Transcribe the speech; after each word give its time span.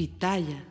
Pitaya. 0.00 0.64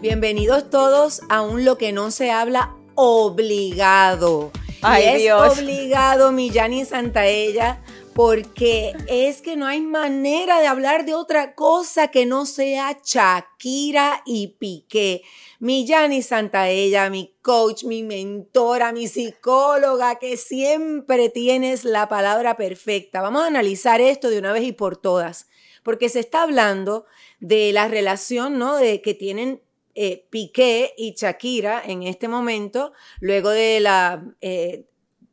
Bienvenidos 0.00 0.70
todos 0.70 1.22
a 1.28 1.42
un 1.42 1.64
Lo 1.64 1.76
que 1.76 1.90
no 1.90 2.12
se 2.12 2.30
habla 2.30 2.76
obligado. 2.94 4.52
Ay, 4.80 5.02
y 5.02 5.06
es 5.08 5.22
Dios. 5.22 5.58
obligado, 5.58 6.30
Millani 6.30 6.84
Santaella, 6.84 7.80
porque 8.22 8.92
es 9.06 9.40
que 9.40 9.56
no 9.56 9.66
hay 9.66 9.80
manera 9.80 10.60
de 10.60 10.66
hablar 10.66 11.06
de 11.06 11.14
otra 11.14 11.54
cosa 11.54 12.08
que 12.08 12.26
no 12.26 12.44
sea 12.44 13.00
Shakira 13.02 14.22
y 14.26 14.48
Piqué. 14.58 15.22
Millani 15.58 16.20
Santaella, 16.20 17.08
mi 17.08 17.34
coach, 17.40 17.84
mi 17.84 18.02
mentora, 18.02 18.92
mi 18.92 19.08
psicóloga, 19.08 20.18
que 20.18 20.36
siempre 20.36 21.30
tienes 21.30 21.86
la 21.86 22.10
palabra 22.10 22.58
perfecta. 22.58 23.22
Vamos 23.22 23.44
a 23.44 23.46
analizar 23.46 24.02
esto 24.02 24.28
de 24.28 24.38
una 24.38 24.52
vez 24.52 24.64
y 24.64 24.72
por 24.72 24.98
todas, 24.98 25.48
porque 25.82 26.10
se 26.10 26.20
está 26.20 26.42
hablando 26.42 27.06
de 27.38 27.72
la 27.72 27.88
relación, 27.88 28.58
¿no? 28.58 28.76
De 28.76 29.00
que 29.00 29.14
tienen 29.14 29.62
eh, 29.94 30.26
Piqué 30.28 30.92
y 30.98 31.14
Shakira 31.14 31.82
en 31.86 32.02
este 32.02 32.28
momento, 32.28 32.92
luego 33.20 33.48
de 33.48 33.80
la 33.80 34.22
eh, 34.42 34.89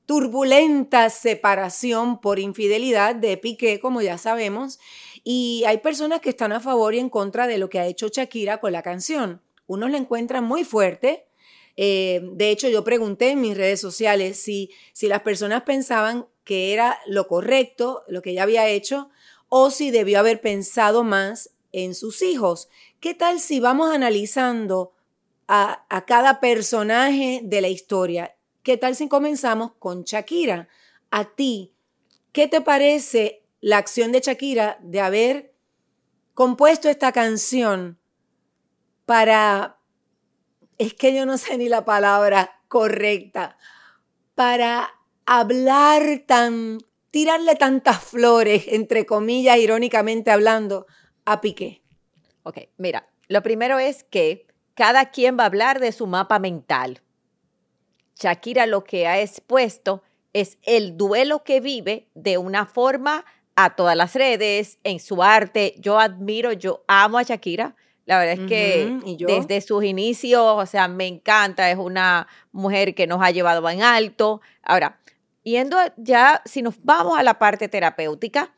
turbulenta 0.07 1.09
separación 1.09 2.19
por 2.21 2.39
infidelidad 2.39 3.13
de 3.13 3.35
Piqué, 3.37 3.79
como 3.79 4.01
ya 4.01 4.17
sabemos, 4.17 4.79
y 5.23 5.65
hay 5.67 5.79
personas 5.79 6.21
que 6.21 6.29
están 6.29 6.53
a 6.53 6.61
favor 6.61 6.95
y 6.95 6.99
en 6.99 7.09
contra 7.09 7.45
de 7.45 7.57
lo 7.57 7.69
que 7.69 7.79
ha 7.79 7.85
hecho 7.85 8.07
Shakira 8.07 8.59
con 8.61 8.71
la 8.71 8.81
canción. 8.81 9.41
Unos 9.67 9.91
la 9.91 9.97
encuentran 9.97 10.45
muy 10.45 10.63
fuerte. 10.63 11.25
eh, 11.75 12.21
de 12.23 12.49
hecho, 12.49 12.69
yo 12.69 12.83
pregunté 12.85 13.31
en 13.31 13.41
mis 13.41 13.57
redes 13.57 13.81
sociales 13.81 14.39
si, 14.41 14.71
si 14.93 15.07
las 15.07 15.21
personas 15.21 15.63
pensaban 15.63 16.25
que 16.45 16.73
era 16.73 16.97
lo 17.05 17.27
correcto, 17.27 18.03
lo 18.07 18.21
que 18.21 18.31
ella 18.31 18.43
había 18.43 18.67
hecho, 18.69 19.09
o 19.49 19.69
si 19.71 19.91
debió 19.91 20.19
haber 20.19 20.39
pensado 20.39 21.03
más 21.03 21.51
en 21.73 21.93
sus 21.93 22.21
hijos. 22.21 22.69
¿Qué 23.01 23.13
tal 23.13 23.41
si 23.41 23.59
vamos 23.59 23.93
analizando 23.93 24.93
a, 25.49 25.85
a 25.89 26.05
cada 26.05 26.39
personaje 26.39 27.41
de 27.43 27.61
la 27.61 27.67
historia? 27.67 28.36
¿Qué 28.67 28.75
tal 28.75 28.97
si 28.97 29.07
comenzamos 29.07 29.71
con 29.79 30.03
Shakira? 30.03 30.67
A 31.09 31.23
ti, 31.23 31.73
¿qué 32.33 32.49
te 32.49 32.59
parece 32.59 33.45
la 33.61 33.77
acción 33.77 34.11
de 34.11 34.19
Shakira 34.19 34.77
de 34.81 34.99
haber 34.99 35.53
compuesto 36.33 36.89
esta 36.89 37.13
canción 37.13 37.97
para, 39.05 39.79
es 40.77 40.93
que 40.93 41.15
yo 41.15 41.25
no 41.25 41.37
sé 41.37 41.57
ni 41.57 41.69
la 41.69 41.85
palabra 41.85 42.59
correcta, 42.67 43.57
para 44.35 44.89
hablar 45.25 46.23
tan, 46.27 46.79
tirarle 47.09 47.55
tantas 47.55 48.03
flores, 48.03 48.65
entre 48.67 49.05
comillas, 49.05 49.59
irónicamente 49.59 50.29
hablando, 50.29 50.87
a 51.23 51.39
Piqué? 51.39 51.83
Ok, 52.43 52.57
mira, 52.75 53.07
lo 53.29 53.41
primero 53.41 53.79
es 53.79 54.03
que 54.03 54.45
cada 54.73 55.09
quien 55.11 55.37
va 55.39 55.43
a 55.43 55.45
hablar 55.45 55.79
de 55.79 55.93
su 55.93 56.05
mapa 56.05 56.37
mental. 56.37 57.01
Shakira 58.17 58.65
lo 58.65 58.83
que 58.83 59.07
ha 59.07 59.19
expuesto 59.19 60.03
es 60.33 60.57
el 60.63 60.97
duelo 60.97 61.43
que 61.43 61.59
vive 61.59 62.07
de 62.13 62.37
una 62.37 62.65
forma 62.65 63.25
a 63.55 63.75
todas 63.75 63.95
las 63.95 64.13
redes, 64.13 64.77
en 64.83 64.99
su 64.99 65.23
arte. 65.23 65.75
Yo 65.79 65.99
admiro, 65.99 66.51
yo 66.53 66.83
amo 66.87 67.17
a 67.17 67.23
Shakira. 67.23 67.75
La 68.05 68.19
verdad 68.19 68.43
es 68.43 68.47
que 68.47 69.17
desde 69.19 69.59
sus 69.61 69.83
inicios, 69.83 70.41
o 70.41 70.65
sea, 70.65 70.87
me 70.87 71.07
encanta, 71.07 71.69
es 71.69 71.77
una 71.77 72.27
mujer 72.51 72.95
que 72.95 73.07
nos 73.07 73.21
ha 73.21 73.31
llevado 73.31 73.67
en 73.69 73.81
alto. 73.81 74.41
Ahora, 74.61 74.99
yendo 75.43 75.77
ya, 75.97 76.41
si 76.45 76.61
nos 76.61 76.81
vamos 76.83 77.19
a 77.19 77.23
la 77.23 77.37
parte 77.37 77.67
terapéutica, 77.67 78.53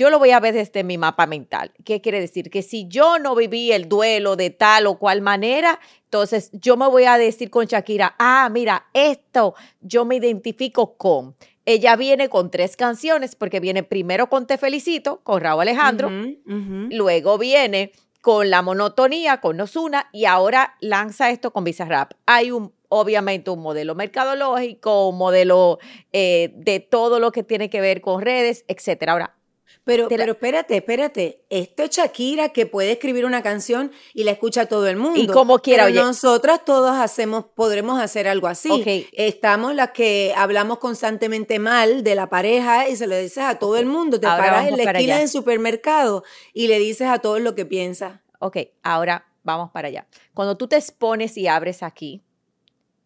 yo 0.00 0.08
lo 0.08 0.18
voy 0.18 0.30
a 0.30 0.40
ver 0.40 0.54
desde 0.54 0.82
mi 0.82 0.96
mapa 0.96 1.26
mental. 1.26 1.72
¿Qué 1.84 2.00
quiere 2.00 2.20
decir? 2.20 2.48
Que 2.48 2.62
si 2.62 2.88
yo 2.88 3.18
no 3.18 3.34
viví 3.34 3.70
el 3.70 3.86
duelo 3.86 4.34
de 4.34 4.48
tal 4.48 4.86
o 4.86 4.98
cual 4.98 5.20
manera, 5.20 5.78
entonces 6.04 6.48
yo 6.54 6.78
me 6.78 6.88
voy 6.88 7.04
a 7.04 7.18
decir 7.18 7.50
con 7.50 7.66
Shakira, 7.66 8.14
ah, 8.18 8.48
mira, 8.50 8.86
esto 8.94 9.54
yo 9.82 10.06
me 10.06 10.16
identifico 10.16 10.96
con. 10.96 11.36
Ella 11.66 11.96
viene 11.96 12.30
con 12.30 12.50
tres 12.50 12.78
canciones, 12.78 13.34
porque 13.34 13.60
viene 13.60 13.82
primero 13.82 14.30
con 14.30 14.46
Te 14.46 14.56
Felicito, 14.56 15.20
con 15.22 15.42
Raúl 15.42 15.60
Alejandro, 15.60 16.10
luego 16.46 17.36
viene 17.36 17.92
con 18.22 18.48
La 18.48 18.62
Monotonía, 18.62 19.42
con 19.42 19.58
Nosuna, 19.58 20.08
y 20.12 20.24
ahora 20.24 20.76
lanza 20.80 21.28
esto 21.28 21.52
con 21.52 21.64
Bizarrap. 21.64 22.12
Hay 22.24 22.52
un, 22.52 22.72
obviamente, 22.88 23.50
un 23.50 23.60
modelo 23.60 23.94
mercadológico, 23.94 25.10
un 25.10 25.18
modelo 25.18 25.78
eh, 26.14 26.52
de 26.56 26.80
todo 26.80 27.20
lo 27.20 27.32
que 27.32 27.42
tiene 27.42 27.68
que 27.68 27.82
ver 27.82 28.00
con 28.00 28.22
redes, 28.22 28.64
etcétera. 28.66 29.12
Ahora, 29.12 29.36
Pero, 29.84 30.04
la- 30.04 30.08
pero 30.16 30.32
espérate, 30.32 30.76
espérate. 30.76 31.44
Esto 31.50 31.82
es 31.82 31.90
Shakira 31.90 32.50
que 32.50 32.66
puede 32.66 32.92
escribir 32.92 33.24
una 33.24 33.42
canción 33.42 33.90
y 34.14 34.24
la 34.24 34.32
escucha 34.32 34.66
todo 34.66 34.86
el 34.88 34.96
mundo. 34.96 35.18
Y 35.20 35.26
como 35.26 35.58
quiera, 35.60 35.84
Pero 35.86 35.98
oye. 36.00 36.06
nosotras 36.06 36.64
todos 36.64 36.92
hacemos, 36.96 37.46
podremos 37.54 38.00
hacer 38.00 38.28
algo 38.28 38.46
así. 38.46 39.06
Estamos 39.12 39.74
las 39.74 39.90
que 39.92 40.32
hablamos 40.36 40.78
constantemente 40.78 41.58
mal 41.58 42.04
de 42.04 42.14
la 42.14 42.28
pareja 42.28 42.88
y 42.88 42.96
se 42.96 43.06
lo 43.06 43.16
dices 43.16 43.38
a 43.44 43.58
todo 43.58 43.76
el 43.78 43.86
mundo. 43.86 44.20
Te 44.20 44.26
Ahora 44.26 44.44
paras 44.44 44.68
en 44.68 44.76
la 44.76 44.82
esquina 44.84 44.98
allá. 45.14 45.18
del 45.18 45.28
supermercado 45.28 46.24
y 46.52 46.68
le 46.68 46.78
dices 46.78 47.08
a 47.08 47.18
todos 47.18 47.40
lo 47.40 47.54
que 47.54 47.64
piensas. 47.66 48.20
Ok, 48.38 48.58
ahora 48.82 49.26
vamos 49.42 49.70
para 49.70 49.88
allá. 49.88 50.06
Cuando 50.34 50.56
tú 50.56 50.68
te 50.68 50.76
expones 50.76 51.36
y 51.36 51.46
abres 51.48 51.82
aquí, 51.82 52.22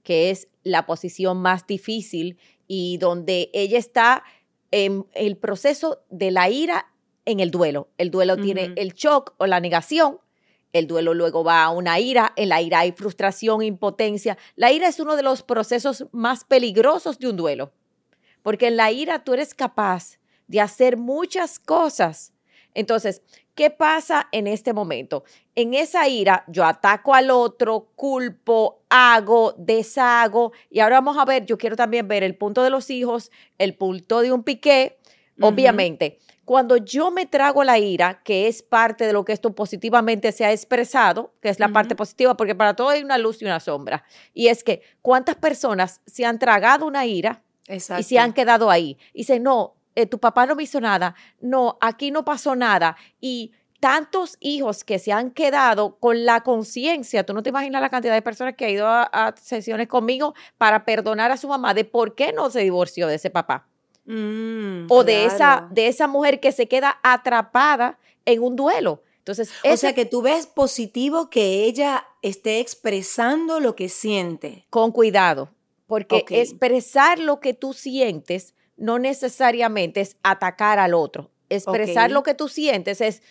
que 0.03 0.31
es 0.31 0.49
la 0.65 0.87
posición 0.87 1.39
más 1.39 1.67
difícil 1.67 2.39
y 2.67 2.99
donde 2.99 3.51
ella 3.53 3.79
está 3.79 4.25
en 4.75 5.07
el 5.15 5.37
proceso 5.37 6.03
de 6.11 6.33
la 6.33 6.51
ira 6.51 6.93
en 7.27 7.39
el 7.39 7.53
duelo. 7.53 7.91
El 7.97 8.11
duelo 8.11 8.37
tiene 8.37 8.73
el 8.75 8.93
shock 8.95 9.33
o 9.39 9.47
la 9.47 9.61
negación. 9.61 10.19
El 10.73 10.89
duelo 10.89 11.15
luego 11.15 11.45
va 11.45 11.63
a 11.63 11.71
una 11.71 12.01
ira. 12.01 12.33
En 12.35 12.49
la 12.49 12.61
ira 12.61 12.81
hay 12.81 12.91
frustración, 12.91 13.63
impotencia. 13.63 14.37
La 14.57 14.73
ira 14.73 14.89
es 14.89 14.99
uno 14.99 15.15
de 15.15 15.23
los 15.23 15.45
procesos 15.45 16.07
más 16.11 16.43
peligrosos 16.43 17.21
de 17.21 17.29
un 17.29 17.37
duelo. 17.37 17.73
Porque 18.43 18.67
en 18.67 18.77
la 18.77 18.91
ira 18.91 19.23
tú 19.23 19.35
eres 19.35 19.55
capaz 19.55 20.19
de 20.49 20.61
hacer 20.61 20.97
muchas 20.97 21.61
cosas. 21.61 22.33
Entonces, 22.75 23.23
¿qué 23.55 23.71
pasa 23.71 24.29
en 24.33 24.47
este 24.47 24.73
momento? 24.73 25.25
En 25.55 25.75
esa 25.75 26.09
ira 26.09 26.45
yo 26.49 26.65
ataco 26.65 27.15
al 27.15 27.31
otro, 27.31 27.89
culpo, 27.95 28.83
hago, 28.89 29.55
deshago. 29.57 30.53
Y 30.71 30.81
ahora 30.81 30.97
vamos 30.97 31.19
a 31.19 31.25
ver, 31.25 31.47
yo 31.47 31.59
quiero 31.59 31.77
también 31.77 32.09
ver 32.09 32.23
el 32.23 32.37
punto 32.37 32.63
de 32.63 32.71
los 32.71 32.91
hijos, 32.91 33.31
el 33.59 33.75
punto 33.75 34.21
de 34.21 34.33
un 34.33 34.43
piqué. 34.43 34.99
Obviamente, 35.41 36.19
cuando 36.45 36.77
yo 36.77 37.11
me 37.11 37.27
trago 37.27 37.65
la 37.65 37.79
ira, 37.79 38.23
que 38.23 38.47
es 38.47 38.63
parte 38.63 39.07
de 39.07 39.13
lo 39.13 39.25
que 39.25 39.33
esto 39.33 39.55
positivamente 39.55 40.31
se 40.31 40.45
ha 40.45 40.53
expresado, 40.53 41.33
que 41.41 41.49
es 41.49 41.59
la 41.59 41.71
parte 41.71 41.97
positiva, 41.97 42.37
porque 42.37 42.55
para 42.55 42.77
todo 42.77 42.91
hay 42.91 43.03
una 43.03 43.19
luz 43.19 43.43
y 43.43 43.47
una 43.47 43.59
sombra. 43.61 44.05
Y 44.33 44.49
es 44.49 44.63
que, 44.63 44.83
¿cuántas 45.03 45.37
personas 45.37 46.03
se 46.07 46.25
han 46.25 46.39
tragado 46.39 46.87
una 46.87 47.07
ira 47.07 47.43
Exacto. 47.69 48.01
y 48.01 48.05
se 48.05 48.19
han 48.19 48.33
quedado 48.33 48.71
ahí. 48.71 48.99
Y 49.13 49.19
dicen, 49.19 49.43
no, 49.43 49.75
eh, 49.95 50.07
tu 50.07 50.19
papá 50.19 50.47
no 50.47 50.55
me 50.55 50.63
hizo 50.65 50.81
nada, 50.81 51.15
no, 51.41 51.79
aquí 51.81 52.11
no 52.11 52.25
pasó 52.25 52.55
nada. 52.57 52.97
Y 53.21 53.53
tantos 53.81 54.37
hijos 54.41 54.83
que 54.83 54.99
se 54.99 55.13
han 55.13 55.31
quedado 55.31 55.97
con 55.99 56.25
la 56.25 56.41
conciencia, 56.43 57.27
tú 57.27 57.35
no 57.35 57.43
te 57.43 57.51
imaginas 57.51 57.83
la 57.83 57.91
cantidad 57.91 58.15
de 58.15 58.23
personas 58.23 58.55
que 58.57 58.65
ha 58.65 58.71
ido 58.71 58.87
a, 58.87 59.03
a 59.03 59.37
sesiones 59.37 59.89
conmigo 59.89 60.35
para 60.57 60.85
perdonar 60.85 61.31
a 61.31 61.37
su 61.37 61.49
mamá 61.49 61.75
de 61.75 61.85
por 61.85 62.15
qué 62.15 62.33
no 62.33 62.49
se 62.51 62.61
divorció 62.61 63.07
de 63.07 63.17
ese 63.17 63.29
papá. 63.31 63.67
Mm, 64.07 64.87
O 64.89 65.05
de, 65.05 65.27
esa, 65.27 65.69
de 65.71 65.89
esa 65.89 66.07
mujer 66.07 66.41
que 66.41 66.53
se 66.53 66.67
queda 66.67 66.99
atrapada 67.03 67.99
en 68.25 68.43
un 68.43 68.57
duelo. 68.57 69.03
Entonces, 69.19 69.51
O 69.71 69.77
sea 69.77 69.95
que 69.95 70.05
tú 70.05 70.21
ves 70.21 70.47
positivo 70.47 71.31
que 71.31 71.65
ella 71.65 72.07
esté 72.21 72.61
expresando 72.61 73.61
lo 73.61 73.75
que 73.75 73.89
siente. 73.89 74.67
con 74.71 74.93
cuidado, 74.93 75.51
porque 75.87 76.25
expresar 76.29 77.19
lo 77.19 77.41
que 77.41 77.55
tú 77.55 77.73
sientes 77.73 78.54
no 78.77 78.99
necesariamente 78.99 80.01
es 80.01 80.17
atacar 80.23 80.79
al 80.79 80.95
otro. 80.95 81.31
Expresar 81.49 82.11
lo 82.11 82.23
que 82.23 82.35
tú 82.35 82.49
sientes 82.49 83.01
es 83.01 83.23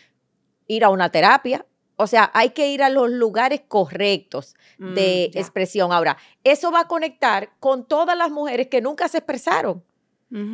ir 0.67 0.83
a 0.83 0.89
una 0.89 1.09
terapia. 1.09 1.65
O 1.95 2.07
sea, 2.07 2.31
hay 2.33 2.51
que 2.51 2.69
ir 2.69 2.81
a 2.81 2.89
los 2.89 3.09
lugares 3.09 3.61
correctos 3.67 4.55
de 4.77 5.27
Mm, 5.29 5.33
ya. 5.33 5.39
expresión. 5.41 5.91
Ahora, 5.91 6.17
eso 6.43 6.71
va 6.71 6.81
a 6.81 6.87
conectar 6.87 7.51
con 7.59 7.87
todas 7.87 8.17
las 8.17 8.31
mujeres 8.31 8.67
que 8.67 8.81
nunca 8.81 9.07
se 9.07 9.19
expresaron, 9.19 9.83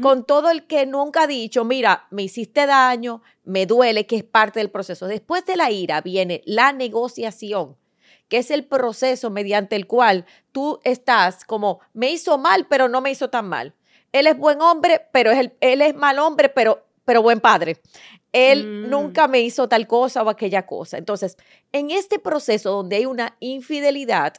con 0.02 0.26
todo 0.26 0.50
el 0.50 0.68
que 0.68 0.86
nunca 0.86 1.24
ha 1.24 1.28
dicho, 1.28 1.64
mira, 1.64 2.08
me 2.12 2.24
hiciste 2.24 2.66
daño, 2.66 3.22
me 3.46 3.66
duele, 3.66 4.06
que 4.06 4.18
es 4.18 4.24
parte 4.26 4.60
del 4.60 4.70
proceso. 4.70 5.08
Después 5.08 5.46
de 5.46 5.56
la 5.56 5.72
ira 5.72 6.02
viene 6.02 6.42
la 6.46 6.74
negociación 6.74 7.78
que 8.28 8.38
es 8.38 8.52
el 8.52 8.66
proceso 8.66 9.32
mediante 9.32 9.76
el 9.76 9.88
cual 9.88 10.26
tú 10.52 10.80
estás 10.84 11.44
como, 11.46 11.80
me 11.94 12.12
hizo 12.12 12.38
mal, 12.38 12.68
pero 12.70 12.88
no 12.88 13.02
me 13.02 13.10
hizo 13.10 13.30
tan 13.32 13.50
mal. 13.50 13.74
Él 14.12 14.28
es 14.28 14.38
buen 14.38 14.62
hombre, 14.62 15.02
pero 15.12 15.32
es 15.32 15.40
el- 15.40 15.54
él 15.62 15.82
es 15.82 15.96
mal 15.96 16.20
hombre, 16.20 16.50
pero, 16.50 16.86
pero 17.06 17.22
buen 17.22 17.40
padre. 17.40 17.78
Él 18.32 18.66
Mm. 18.66 18.90
nunca 18.90 19.28
me 19.28 19.42
hizo 19.42 19.68
tal 19.68 19.88
cosa 19.88 20.22
o 20.24 20.30
aquella 20.30 20.66
cosa. 20.66 20.98
Entonces, 20.98 21.38
en 21.72 21.92
este 21.92 22.20
proceso 22.20 22.72
donde 22.72 22.98
hay 22.98 23.06
una 23.06 23.36
infidelidad, 23.40 24.36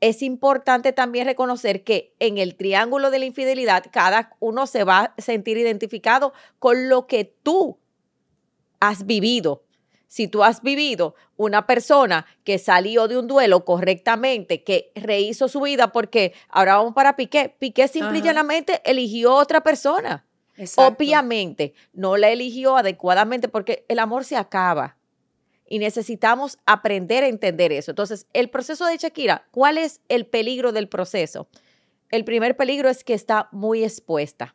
es 0.00 0.22
importante 0.22 0.92
también 0.92 1.26
reconocer 1.26 1.82
que 1.84 2.14
en 2.18 2.36
el 2.38 2.56
triángulo 2.56 3.10
de 3.10 3.18
la 3.20 3.24
infidelidad 3.24 3.84
cada 3.90 4.36
uno 4.40 4.66
se 4.66 4.84
va 4.84 5.14
a 5.16 5.20
sentir 5.20 5.56
identificado 5.56 6.32
con 6.58 6.88
lo 6.90 7.06
que 7.06 7.24
tú 7.42 7.78
has 8.80 9.06
vivido. 9.06 9.62
Si 10.14 10.28
tú 10.28 10.44
has 10.44 10.62
vivido 10.62 11.16
una 11.36 11.66
persona 11.66 12.24
que 12.44 12.60
salió 12.60 13.08
de 13.08 13.18
un 13.18 13.26
duelo 13.26 13.64
correctamente, 13.64 14.62
que 14.62 14.92
rehizo 14.94 15.48
su 15.48 15.60
vida, 15.62 15.90
porque 15.90 16.34
ahora 16.50 16.76
vamos 16.76 16.94
para 16.94 17.16
Piqué, 17.16 17.52
Piqué 17.58 17.88
simple 17.88 18.18
y 18.20 18.22
llanamente 18.22 18.80
eligió 18.84 19.34
otra 19.34 19.64
persona. 19.64 20.24
Obviamente, 20.76 21.74
no 21.92 22.16
la 22.16 22.30
eligió 22.30 22.76
adecuadamente 22.76 23.48
porque 23.48 23.84
el 23.88 23.98
amor 23.98 24.24
se 24.24 24.36
acaba 24.36 24.98
y 25.66 25.80
necesitamos 25.80 26.58
aprender 26.64 27.24
a 27.24 27.28
entender 27.28 27.72
eso. 27.72 27.90
Entonces, 27.90 28.28
el 28.34 28.50
proceso 28.50 28.86
de 28.86 28.98
Shakira, 28.98 29.48
¿cuál 29.50 29.78
es 29.78 30.00
el 30.08 30.26
peligro 30.26 30.70
del 30.70 30.88
proceso? 30.88 31.48
El 32.10 32.24
primer 32.24 32.56
peligro 32.56 32.88
es 32.88 33.02
que 33.02 33.14
está 33.14 33.48
muy 33.50 33.82
expuesta. 33.82 34.54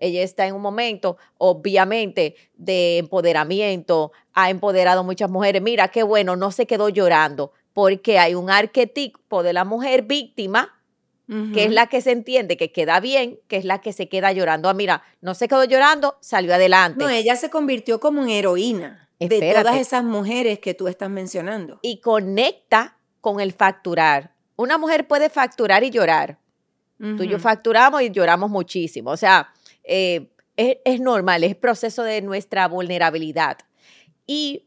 Ella 0.00 0.22
está 0.22 0.46
en 0.46 0.54
un 0.54 0.62
momento, 0.62 1.18
obviamente, 1.38 2.34
de 2.54 2.98
empoderamiento, 2.98 4.12
ha 4.32 4.50
empoderado 4.50 5.04
muchas 5.04 5.30
mujeres. 5.30 5.62
Mira, 5.62 5.88
qué 5.88 6.02
bueno, 6.02 6.36
no 6.36 6.50
se 6.50 6.66
quedó 6.66 6.88
llorando, 6.88 7.52
porque 7.72 8.18
hay 8.18 8.34
un 8.34 8.50
arquetipo 8.50 9.42
de 9.42 9.52
la 9.52 9.64
mujer 9.64 10.02
víctima, 10.02 10.74
que 11.54 11.62
es 11.62 11.70
la 11.70 11.86
que 11.86 12.00
se 12.00 12.10
entiende 12.10 12.56
que 12.56 12.72
queda 12.72 12.98
bien, 12.98 13.38
que 13.46 13.56
es 13.56 13.64
la 13.64 13.80
que 13.80 13.92
se 13.92 14.08
queda 14.08 14.32
llorando. 14.32 14.68
Ah, 14.68 14.74
mira, 14.74 15.04
no 15.20 15.34
se 15.34 15.46
quedó 15.46 15.62
llorando, 15.62 16.16
salió 16.20 16.52
adelante. 16.52 16.98
No, 16.98 17.08
ella 17.08 17.36
se 17.36 17.50
convirtió 17.50 18.00
como 18.00 18.22
en 18.22 18.30
heroína 18.30 19.08
de 19.20 19.52
todas 19.54 19.76
esas 19.76 20.02
mujeres 20.02 20.58
que 20.58 20.74
tú 20.74 20.88
estás 20.88 21.08
mencionando. 21.08 21.78
Y 21.82 22.00
conecta 22.00 22.96
con 23.20 23.38
el 23.38 23.52
facturar. 23.52 24.32
Una 24.56 24.76
mujer 24.76 25.06
puede 25.06 25.30
facturar 25.30 25.84
y 25.84 25.90
llorar. 25.90 26.38
Tú 26.98 27.22
y 27.22 27.28
yo 27.28 27.38
facturamos 27.38 28.02
y 28.02 28.10
lloramos 28.10 28.50
muchísimo. 28.50 29.10
O 29.10 29.16
sea, 29.16 29.54
eh, 29.84 30.30
es, 30.56 30.78
es, 30.84 31.00
normal, 31.00 31.44
es 31.44 31.56
proceso 31.56 32.02
de 32.02 32.22
nuestra 32.22 32.68
vulnerabilidad. 32.68 33.58
Y 34.26 34.66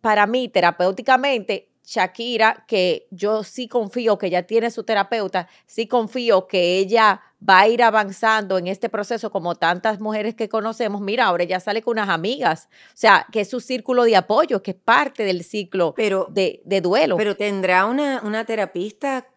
para 0.00 0.26
mí, 0.26 0.48
terapéuticamente, 0.48 1.70
Shakira, 1.84 2.64
que 2.66 3.06
yo 3.10 3.44
sí 3.44 3.68
confío 3.68 4.16
que 4.16 4.28
ella 4.28 4.46
tiene 4.46 4.70
su 4.70 4.84
terapeuta, 4.84 5.48
sí 5.66 5.86
confío 5.86 6.46
que 6.46 6.78
ella 6.78 7.20
va 7.46 7.60
a 7.60 7.68
ir 7.68 7.82
avanzando 7.82 8.56
en 8.56 8.66
este 8.68 8.88
proceso 8.88 9.30
como 9.30 9.54
tantas 9.54 10.00
mujeres 10.00 10.34
que 10.34 10.48
conocemos. 10.48 11.02
Mira, 11.02 11.26
ahora 11.26 11.44
ya 11.44 11.60
sale 11.60 11.82
con 11.82 11.92
unas 11.92 12.08
amigas, 12.08 12.68
o 12.88 12.96
sea, 12.96 13.26
que 13.30 13.40
es 13.40 13.50
su 13.50 13.60
círculo 13.60 14.04
de 14.04 14.16
apoyo, 14.16 14.62
que 14.62 14.70
es 14.70 14.76
parte 14.76 15.24
del 15.24 15.44
ciclo 15.44 15.94
de, 15.96 16.80
duelo. 16.82 17.16
Pero 17.18 17.36
tendrá 17.36 17.84
una, 17.84 18.22
una 18.24 18.46
terapista 18.46 19.28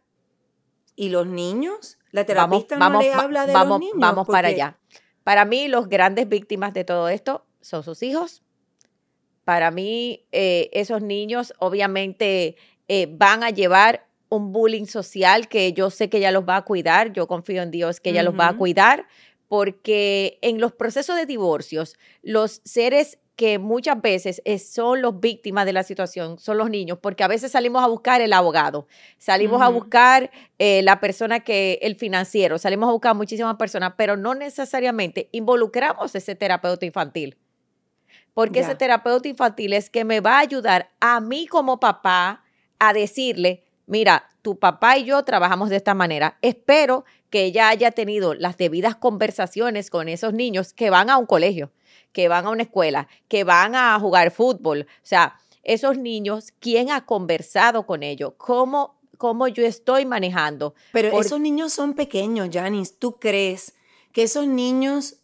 y 0.95 1.09
los 1.09 1.27
niños, 1.27 1.97
la 2.11 2.25
terapista 2.25 2.77
no 2.77 3.01
le 3.01 3.13
habla 3.13 3.45
de 3.45 3.53
vamos, 3.53 3.69
los 3.69 3.79
niños. 3.79 3.97
Vamos 3.97 4.27
para 4.27 4.47
allá. 4.47 4.77
Para 5.27 5.43
mí, 5.43 5.67
los 5.67 5.89
grandes 5.89 6.29
víctimas 6.29 6.73
de 6.73 6.85
todo 6.85 7.09
esto 7.09 7.45
son 7.59 7.83
sus 7.83 8.01
hijos. 8.01 8.43
Para 9.43 9.71
mí, 9.71 10.25
eh, 10.31 10.69
esos 10.71 11.01
niños 11.01 11.53
obviamente 11.59 12.55
eh, 12.87 13.09
van 13.11 13.43
a 13.43 13.49
llevar 13.49 14.07
un 14.29 14.53
bullying 14.53 14.85
social 14.85 15.49
que 15.49 15.73
yo 15.73 15.89
sé 15.89 16.09
que 16.09 16.19
ella 16.19 16.31
los 16.31 16.47
va 16.47 16.55
a 16.55 16.61
cuidar, 16.63 17.11
yo 17.11 17.27
confío 17.27 17.61
en 17.61 17.71
Dios 17.71 17.99
que 17.99 18.11
ella 18.11 18.23
los 18.23 18.39
va 18.39 18.47
a 18.47 18.55
cuidar, 18.55 19.05
porque 19.47 20.39
en 20.41 20.59
los 20.59 20.73
procesos 20.73 21.15
de 21.15 21.25
divorcios, 21.25 21.95
los 22.21 22.61
seres 22.65 23.19
que 23.37 23.59
muchas 23.59 24.01
veces 24.01 24.41
son 24.67 25.03
los 25.03 25.19
víctimas 25.19 25.67
de 25.67 25.71
la 25.71 25.83
situación, 25.83 26.39
son 26.39 26.57
los 26.57 26.71
niños, 26.71 26.97
porque 26.99 27.23
a 27.23 27.27
veces 27.27 27.51
salimos 27.51 27.83
a 27.83 27.87
buscar 27.87 28.19
el 28.19 28.33
abogado, 28.33 28.87
salimos 29.19 29.61
a 29.61 29.69
buscar 29.69 30.31
eh, 30.57 30.81
la 30.81 30.99
persona 30.99 31.41
que, 31.41 31.77
el 31.83 31.95
financiero, 31.95 32.57
salimos 32.57 32.89
a 32.89 32.93
buscar 32.93 33.15
muchísimas 33.15 33.55
personas, 33.55 33.93
pero 33.95 34.17
no 34.17 34.33
necesariamente 34.33 35.29
involucramos 35.31 36.15
ese 36.15 36.33
terapeuta 36.33 36.87
infantil. 36.87 37.37
Porque 38.33 38.59
ese 38.59 38.75
terapeuta 38.75 39.27
infantil 39.27 39.73
es 39.73 39.89
que 39.89 40.03
me 40.03 40.19
va 40.19 40.37
a 40.37 40.39
ayudar 40.39 40.89
a 40.99 41.19
mí 41.19 41.47
como 41.47 41.79
papá 41.79 42.43
a 42.79 42.93
decirle, 42.93 43.63
mira, 43.85 44.29
tu 44.47 44.57
papá 44.57 44.97
y 44.97 45.03
yo 45.03 45.21
trabajamos 45.23 45.69
de 45.69 45.75
esta 45.75 45.93
manera. 45.93 46.37
Espero 46.41 47.03
que 47.29 47.43
ella 47.43 47.67
haya 47.67 47.91
tenido 47.91 48.33
las 48.33 48.55
debidas 48.55 48.95
conversaciones 48.95 49.89
con 49.89 50.07
esos 50.07 50.31
niños 50.31 50.71
que 50.71 50.89
van 50.89 51.09
a 51.09 51.17
un 51.17 51.25
colegio, 51.25 51.73
que 52.13 52.29
van 52.29 52.45
a 52.45 52.49
una 52.51 52.63
escuela, 52.63 53.09
que 53.27 53.43
van 53.43 53.75
a 53.75 53.99
jugar 53.99 54.31
fútbol. 54.31 54.87
O 54.89 55.05
sea, 55.05 55.37
esos 55.63 55.97
niños, 55.97 56.53
¿quién 56.61 56.91
ha 56.91 57.05
conversado 57.05 57.85
con 57.85 58.03
ellos? 58.03 58.35
¿Cómo, 58.37 58.95
cómo 59.17 59.49
yo 59.49 59.65
estoy 59.65 60.05
manejando? 60.05 60.75
Pero 60.93 61.19
esos 61.19 61.41
niños 61.41 61.73
son 61.73 61.93
pequeños, 61.93 62.47
Janice. 62.49 62.95
¿Tú 62.97 63.19
crees 63.19 63.75
que 64.13 64.23
esos 64.23 64.47
niños 64.47 65.17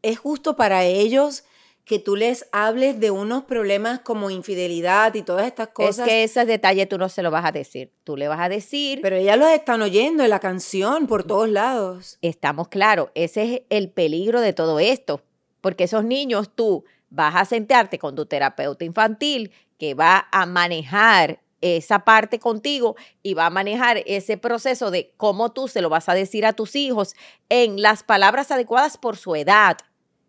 es 0.00 0.18
justo 0.18 0.56
para 0.56 0.84
ellos? 0.84 1.44
Que 1.84 1.98
tú 1.98 2.14
les 2.14 2.48
hables 2.52 3.00
de 3.00 3.10
unos 3.10 3.44
problemas 3.44 4.00
como 4.00 4.30
infidelidad 4.30 5.14
y 5.14 5.22
todas 5.22 5.46
estas 5.46 5.68
cosas. 5.68 6.06
Es 6.06 6.12
que 6.12 6.22
ese 6.22 6.44
detalle 6.44 6.86
tú 6.86 6.96
no 6.96 7.08
se 7.08 7.22
lo 7.22 7.30
vas 7.30 7.44
a 7.44 7.52
decir. 7.52 7.92
Tú 8.04 8.16
le 8.16 8.28
vas 8.28 8.40
a 8.40 8.48
decir. 8.48 9.00
Pero 9.02 9.16
ellas 9.16 9.36
los 9.36 9.48
están 9.48 9.82
oyendo 9.82 10.22
en 10.22 10.30
la 10.30 10.38
canción 10.38 11.06
por 11.06 11.24
todos 11.24 11.48
lados. 11.48 12.18
Estamos 12.22 12.68
claros. 12.68 13.08
Ese 13.14 13.42
es 13.42 13.62
el 13.68 13.90
peligro 13.90 14.40
de 14.40 14.52
todo 14.52 14.78
esto. 14.78 15.22
Porque 15.60 15.84
esos 15.84 16.04
niños 16.04 16.50
tú 16.54 16.84
vas 17.10 17.34
a 17.36 17.44
sentarte 17.44 17.98
con 17.98 18.14
tu 18.14 18.26
terapeuta 18.26 18.84
infantil 18.84 19.52
que 19.78 19.94
va 19.94 20.28
a 20.30 20.46
manejar 20.46 21.40
esa 21.60 22.00
parte 22.00 22.38
contigo 22.38 22.96
y 23.22 23.34
va 23.34 23.46
a 23.46 23.50
manejar 23.50 24.02
ese 24.06 24.36
proceso 24.36 24.90
de 24.90 25.12
cómo 25.16 25.52
tú 25.52 25.68
se 25.68 25.80
lo 25.80 25.88
vas 25.88 26.08
a 26.08 26.14
decir 26.14 26.44
a 26.46 26.52
tus 26.52 26.74
hijos 26.74 27.14
en 27.48 27.80
las 27.80 28.02
palabras 28.02 28.50
adecuadas 28.50 28.96
por 28.98 29.16
su 29.16 29.36
edad 29.36 29.78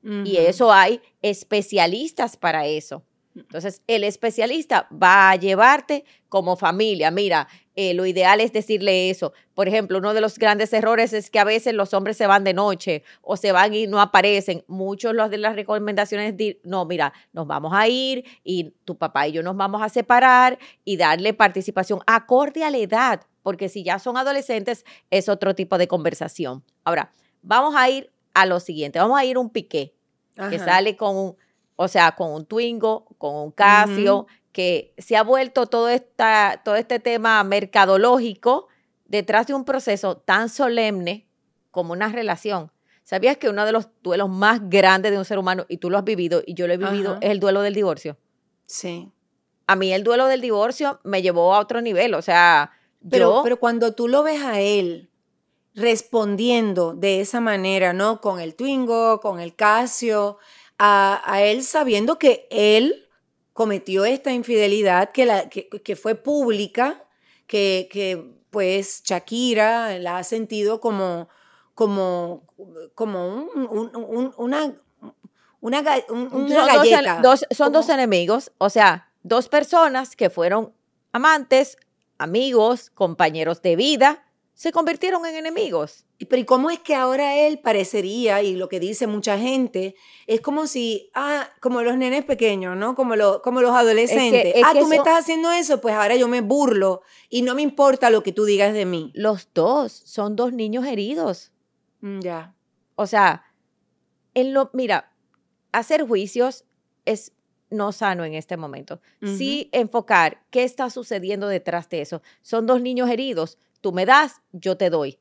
y 0.04 0.38
eso 0.38 0.72
hay 0.74 1.02
especialistas 1.22 2.36
para 2.36 2.68
eso. 2.68 3.04
Entonces, 3.36 3.82
el 3.88 4.04
especialista 4.04 4.88
va 4.92 5.32
a 5.32 5.36
llevarte 5.36 6.06
como 6.30 6.56
familia. 6.56 7.10
Mira, 7.10 7.48
eh, 7.76 7.94
lo 7.94 8.06
ideal 8.06 8.42
es 8.42 8.54
decirle 8.54 9.10
eso. 9.10 9.34
Por 9.56 9.68
ejemplo, 9.68 9.98
uno 9.98 10.14
de 10.14 10.22
los 10.22 10.38
grandes 10.38 10.72
errores 10.74 11.14
es 11.14 11.30
que 11.30 11.40
a 11.40 11.44
veces 11.44 11.74
los 11.74 11.94
hombres 11.94 12.18
se 12.18 12.28
van 12.28 12.44
de 12.44 12.54
noche 12.54 13.04
o 13.22 13.36
se 13.36 13.52
van 13.52 13.74
y 13.74 13.88
no 13.88 14.00
aparecen. 14.00 14.64
Muchos 14.68 15.16
de 15.30 15.38
las 15.38 15.56
recomendaciones 15.56 16.38
de, 16.38 16.60
no, 16.64 16.86
mira, 16.86 17.14
nos 17.32 17.48
vamos 17.48 17.74
a 17.74 17.88
ir 17.88 18.24
y 18.44 18.76
tu 18.86 18.98
papá 18.98 19.28
y 19.28 19.32
yo 19.32 19.44
nos 19.44 19.58
vamos 19.58 19.82
a 19.82 19.90
separar 19.90 20.60
y 20.86 20.98
darle 20.98 21.34
participación 21.34 22.02
acorde 22.06 22.64
a 22.64 22.70
la 22.70 22.78
edad, 22.78 23.22
porque 23.42 23.70
si 23.70 23.84
ya 23.84 23.98
son 23.98 24.18
adolescentes 24.18 24.86
es 25.10 25.28
otro 25.28 25.56
tipo 25.56 25.78
de 25.78 25.88
conversación. 25.88 26.64
Ahora, 26.84 27.12
vamos 27.42 27.76
a 27.76 27.90
ir 27.90 28.13
a 28.34 28.46
lo 28.46 28.60
siguiente. 28.60 29.00
Vamos 29.00 29.20
a 29.20 29.26
ir 29.26 29.38
un 29.38 29.50
piqué 29.50 29.96
que 30.50 30.60
sale 30.60 30.98
con 30.98 31.16
un, 31.16 31.36
o 31.76 31.88
sea, 31.88 32.14
con 32.14 32.32
un 32.32 32.46
Twingo, 32.46 33.06
con 33.18 33.36
un 33.36 33.52
Casio, 33.52 34.28
que 34.52 34.94
se 34.98 35.16
ha 35.16 35.24
vuelto 35.24 35.68
todo, 35.68 35.90
esta, 35.90 36.62
todo 36.64 36.76
este 36.76 37.00
tema 37.00 37.44
mercadológico 37.44 38.68
detrás 39.06 39.48
de 39.48 39.54
un 39.54 39.66
proceso 39.66 40.18
tan 40.18 40.50
solemne 40.50 41.28
como 41.72 41.94
una 41.94 42.10
relación. 42.10 42.72
¿Sabías 43.04 43.38
que 43.38 43.50
uno 43.50 43.66
de 43.66 43.72
los 43.72 43.90
duelos 44.02 44.30
más 44.30 44.70
grandes 44.70 45.12
de 45.12 45.18
un 45.18 45.26
ser 45.26 45.38
humano, 45.38 45.66
y 45.68 45.78
tú 45.78 45.90
lo 45.90 45.98
has 45.98 46.04
vivido 46.04 46.42
y 46.46 46.54
yo 46.54 46.68
lo 46.68 46.74
he 46.74 46.78
vivido, 46.78 47.18
es 47.22 47.32
el 47.32 47.40
duelo 47.40 47.62
del 47.62 47.74
divorcio? 47.74 48.18
Sí. 48.66 49.12
A 49.68 49.76
mí 49.76 49.92
el 49.92 50.04
duelo 50.04 50.28
del 50.28 50.42
divorcio 50.42 51.00
me 51.04 51.22
llevó 51.22 51.54
a 51.54 51.60
otro 51.60 51.82
nivel, 51.82 52.14
o 52.14 52.22
sea, 52.22 52.72
pero, 53.10 53.42
pero 53.44 53.60
cuando 53.60 53.94
tú 53.94 54.08
lo 54.08 54.24
ves 54.24 54.42
a 54.42 54.62
él 54.62 55.10
respondiendo 55.76 56.94
de 56.94 57.22
esa 57.22 57.40
manera, 57.40 57.94
¿no? 57.94 58.22
Con 58.22 58.40
el 58.40 58.56
Twingo, 58.56 59.20
con 59.20 59.40
el 59.40 59.56
Casio, 59.56 60.38
a, 60.78 61.42
él 61.42 61.64
sabiendo 61.64 62.20
que 62.20 62.48
él 62.50 63.08
cometió 63.54 64.06
esta 64.06 64.32
infidelidad 64.32 65.12
que, 65.12 65.26
la, 65.26 65.50
que, 65.50 65.96
fue 65.96 66.16
pública, 66.16 67.04
que, 67.48 67.88
que, 67.92 68.34
pues 68.50 69.02
Shakira 69.04 69.98
la 70.00 70.18
ha 70.20 70.24
sentido 70.24 70.80
como, 70.80 71.28
como, 71.74 72.44
como 72.94 73.48
una, 74.38 74.74
una, 75.60 75.82
galleta. 75.82 77.22
son 77.52 77.72
dos 77.72 77.90
enemigos, 77.90 78.52
o 78.60 78.70
sea, 78.70 79.10
dos 79.24 79.50
personas 79.50 80.16
que 80.16 80.30
fueron 80.30 80.74
amantes, 81.14 81.78
amigos, 82.20 82.92
compañeros 82.92 83.62
de 83.62 83.76
vida, 83.76 84.24
se 84.54 84.72
convirtieron 84.72 85.26
en 85.26 85.36
enemigos. 85.36 86.06
Pero 86.20 86.42
¿y 86.42 86.46
cómo 86.46 86.70
es 86.70 86.80
que 86.80 86.96
ahora 86.96 87.36
él 87.36 87.60
parecería, 87.60 88.42
y 88.42 88.56
lo 88.56 88.70
que 88.70 88.80
dice 88.80 89.08
mucha 89.08 89.38
gente, 89.38 89.96
es 90.28 90.42
como 90.42 90.68
si, 90.68 91.10
ah, 91.16 91.50
como 91.60 91.82
los 91.82 91.98
nenes 91.98 92.24
pequeños, 92.24 92.78
¿no? 92.78 92.96
Como, 92.96 93.16
lo, 93.16 93.42
como 93.42 93.62
los 93.62 93.72
adolescentes. 93.72 94.54
ah, 94.64 94.74
tú 94.80 94.88
me 94.88 94.98
estás 94.98 95.20
haciendo 95.20 95.52
eso, 95.52 95.82
pues 95.82 95.96
ahora 95.96 96.16
yo 96.16 96.28
me 96.28 96.42
burlo 96.42 97.02
y 97.30 97.42
no 97.42 97.56
me 97.56 97.62
importa 97.62 98.10
lo 98.10 98.24
que 98.24 98.32
tú 98.32 98.46
digas 98.46 98.74
de 98.74 98.86
mí. 98.86 99.12
Los 99.16 99.50
dos 99.54 99.92
son 99.92 100.36
dos 100.36 100.54
niños 100.54 100.86
heridos. 100.86 101.52
Mm, 102.02 102.20
ya. 102.20 102.56
O 102.96 103.08
sea, 103.08 103.44
en 104.34 104.54
lo, 104.54 104.70
mira, 104.74 105.12
hacer 105.72 106.08
juicios 106.08 106.66
es 107.06 107.34
no 107.70 107.92
sano 107.92 108.24
en 108.24 108.36
este 108.36 108.56
momento. 108.56 109.02
Sí 109.22 109.70
enfocar 109.72 110.44
qué 110.52 110.64
está 110.64 110.90
sucediendo 110.90 111.48
detrás 111.48 111.90
de 111.90 112.02
eso. 112.02 112.22
Son 112.42 112.68
dos 112.68 112.82
niños 112.82 113.10
heridos. 113.10 113.58
Tú 113.84 113.92
me 113.92 114.06
das, 114.06 114.42
yo 114.54 114.78
te 114.78 114.90
doy. 114.90 115.20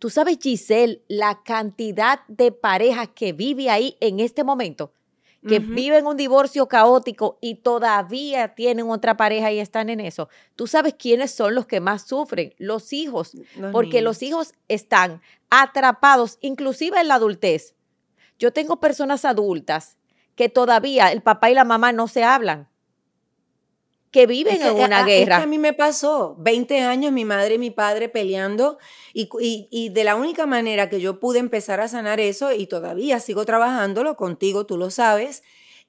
Tú 0.00 0.10
sabes, 0.10 0.38
Giselle, 0.42 1.04
la 1.06 1.44
cantidad 1.44 2.18
de 2.26 2.50
parejas 2.50 3.10
que 3.14 3.32
vive 3.32 3.70
ahí 3.70 3.96
en 4.00 4.18
este 4.18 4.42
momento, 4.42 4.92
que 5.46 5.60
viven 5.60 6.08
un 6.08 6.16
divorcio 6.16 6.66
caótico 6.66 7.38
y 7.40 7.56
todavía 7.56 8.56
tienen 8.56 8.90
otra 8.90 9.16
pareja 9.16 9.52
y 9.52 9.60
están 9.60 9.88
en 9.88 10.00
eso. 10.00 10.28
Tú 10.56 10.66
sabes 10.66 10.94
quiénes 10.94 11.30
son 11.30 11.54
los 11.54 11.66
que 11.66 11.78
más 11.78 12.02
sufren, 12.02 12.54
los 12.58 12.92
hijos, 12.92 13.36
porque 13.70 14.02
los 14.02 14.20
hijos 14.24 14.52
están 14.66 15.22
atrapados, 15.48 16.38
inclusive 16.40 17.00
en 17.00 17.06
la 17.06 17.14
adultez. 17.14 17.76
Yo 18.36 18.52
tengo 18.52 18.80
personas 18.80 19.24
adultas 19.24 19.96
que 20.34 20.48
todavía 20.48 21.12
el 21.12 21.22
papá 21.22 21.52
y 21.52 21.54
la 21.54 21.64
mamá 21.64 21.92
no 21.92 22.08
se 22.08 22.24
hablan, 22.24 22.68
que 24.12 24.26
viven 24.26 24.60
en 24.60 24.74
una 24.76 25.00
a, 25.00 25.04
guerra. 25.06 25.42
a 25.42 25.46
mí 25.46 25.58
me 25.58 25.72
pasó 25.72 26.36
20 26.38 26.80
años 26.82 27.12
mi 27.12 27.24
madre 27.24 27.54
y 27.54 27.58
mi 27.58 27.70
padre 27.70 28.10
peleando 28.10 28.78
y, 29.14 29.28
y, 29.70 29.88
de 29.88 30.04
la 30.04 30.16
única 30.16 30.46
manera 30.46 30.90
que 30.90 31.00
yo 31.00 31.18
pude 31.18 31.38
empezar 31.38 31.80
a 31.80 31.88
sanar 31.88 32.20
eso 32.20 32.52
y 32.52 32.66
todavía 32.66 33.20
sigo 33.20 33.44
trabajándolo 33.44 34.16
contigo, 34.16 34.66
tú 34.66 34.76
lo 34.76 34.90
sabes, 34.90 35.42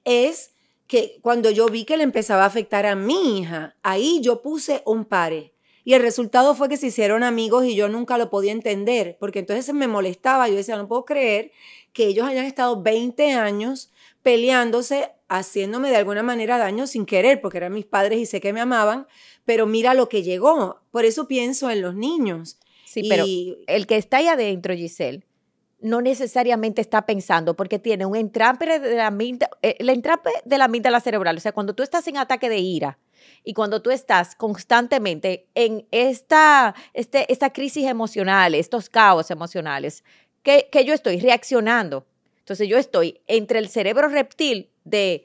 es 0.04 0.52
que 0.86 1.18
cuando 1.20 1.50
yo 1.50 1.66
vi 1.66 1.84
que 1.84 1.96
le 1.96 2.02
empezaba 2.02 2.44
a 2.44 2.46
afectar 2.46 2.86
a 2.86 2.96
mi 2.96 3.38
hija, 3.38 3.76
ahí 3.82 4.20
yo 4.22 4.42
puse 4.42 4.82
un 4.86 5.04
pare. 5.04 5.52
Y 5.84 5.92
el 5.92 6.00
resultado 6.00 6.54
fue 6.54 6.70
que 6.70 6.78
se 6.78 6.86
hicieron 6.86 7.22
amigos 7.22 7.66
y 7.66 7.74
yo 7.74 7.88
nunca 7.88 8.16
lo 8.16 8.30
podía 8.30 8.52
entender, 8.52 9.18
porque 9.20 9.40
entonces 9.40 9.74
me 9.74 9.86
molestaba, 9.86 10.48
yo 10.48 10.56
decía, 10.56 10.76
no 10.76 10.88
puedo 10.88 11.04
creer 11.04 11.52
que 11.92 12.06
ellos 12.06 12.26
hayan 12.26 12.46
estado 12.46 12.82
20 12.82 13.32
años 13.32 13.92
peleándose, 14.22 15.10
haciéndome 15.38 15.90
de 15.90 15.96
alguna 15.96 16.22
manera 16.22 16.58
daño 16.58 16.86
sin 16.86 17.06
querer, 17.06 17.40
porque 17.40 17.58
eran 17.58 17.72
mis 17.72 17.86
padres 17.86 18.18
y 18.18 18.26
sé 18.26 18.40
que 18.40 18.52
me 18.52 18.60
amaban, 18.60 19.06
pero 19.44 19.66
mira 19.66 19.94
lo 19.94 20.08
que 20.08 20.22
llegó. 20.22 20.80
Por 20.90 21.04
eso 21.04 21.28
pienso 21.28 21.70
en 21.70 21.82
los 21.82 21.94
niños. 21.94 22.58
Sí, 22.84 23.06
pero 23.08 23.24
el 23.66 23.86
que 23.86 23.96
está 23.96 24.18
ahí 24.18 24.28
adentro, 24.28 24.74
Giselle, 24.74 25.24
no 25.80 26.00
necesariamente 26.00 26.80
está 26.80 27.04
pensando 27.04 27.54
porque 27.54 27.78
tiene 27.78 28.06
un 28.06 28.16
entrampe 28.16 28.78
de 28.78 28.96
la 28.96 29.08
amígdala, 29.08 29.50
eh, 29.60 29.76
el 29.78 29.90
entrampe 29.90 30.30
de 30.44 30.56
la 30.58 30.64
amígdala 30.64 30.98
cerebral. 31.00 31.36
O 31.36 31.40
sea, 31.40 31.52
cuando 31.52 31.74
tú 31.74 31.82
estás 31.82 32.08
en 32.08 32.16
ataque 32.16 32.48
de 32.48 32.58
ira 32.58 32.98
y 33.42 33.52
cuando 33.52 33.82
tú 33.82 33.90
estás 33.90 34.34
constantemente 34.34 35.46
en 35.54 35.86
esta, 35.90 36.74
este, 36.94 37.30
esta 37.30 37.52
crisis 37.52 37.84
emocional, 37.84 38.54
estos 38.54 38.88
caos 38.88 39.30
emocionales, 39.30 40.04
que, 40.42 40.68
que 40.72 40.86
yo 40.86 40.94
estoy 40.94 41.20
reaccionando 41.20 42.06
entonces 42.44 42.68
yo 42.68 42.76
estoy 42.76 43.22
entre 43.26 43.58
el 43.58 43.68
cerebro 43.68 44.08
reptil 44.08 44.68
de 44.84 45.24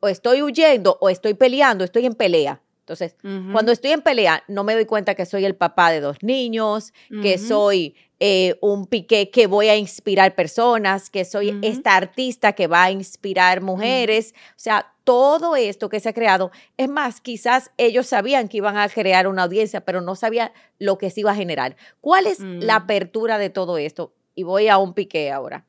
o 0.00 0.08
estoy 0.08 0.42
huyendo 0.42 0.98
o 1.00 1.08
estoy 1.08 1.32
peleando, 1.32 1.82
estoy 1.82 2.04
en 2.04 2.12
pelea. 2.14 2.60
Entonces, 2.80 3.16
cuando 3.52 3.72
estoy 3.72 3.92
en 3.92 4.00
pelea, 4.00 4.44
no 4.48 4.64
me 4.64 4.72
doy 4.72 4.86
cuenta 4.86 5.14
que 5.14 5.26
soy 5.26 5.44
el 5.44 5.54
papá 5.54 5.90
de 5.90 6.00
dos 6.00 6.22
niños, 6.22 6.94
que 7.22 7.36
soy 7.36 7.94
eh, 8.18 8.56
un 8.62 8.86
piqué 8.86 9.30
que 9.30 9.46
voy 9.46 9.68
a 9.68 9.76
inspirar 9.76 10.34
personas, 10.34 11.10
que 11.10 11.26
soy 11.26 11.58
esta 11.62 11.96
artista 11.96 12.52
que 12.52 12.66
va 12.66 12.84
a 12.84 12.90
inspirar 12.90 13.60
mujeres. 13.60 14.34
O 14.50 14.58
sea, 14.58 14.94
todo 15.04 15.56
esto 15.56 15.90
que 15.90 16.00
se 16.00 16.10
ha 16.10 16.14
creado. 16.14 16.50
Es 16.78 16.88
más, 16.88 17.20
quizás 17.20 17.70
ellos 17.76 18.06
sabían 18.06 18.48
que 18.48 18.58
iban 18.58 18.78
a 18.78 18.88
crear 18.88 19.26
una 19.26 19.42
audiencia, 19.42 19.82
pero 19.82 20.00
no 20.00 20.14
sabían 20.14 20.50
lo 20.78 20.96
que 20.96 21.10
se 21.10 21.20
iba 21.20 21.32
a 21.32 21.34
generar. 21.34 21.76
¿Cuál 22.00 22.26
es 22.26 22.40
la 22.40 22.78
mm. 22.78 22.82
apertura 22.82 23.36
de 23.36 23.50
todo 23.50 23.76
esto? 23.76 24.14
Y 24.34 24.44
voy 24.44 24.68
a 24.68 24.78
un 24.78 24.94
piqué 24.94 25.30
ahora. 25.30 25.66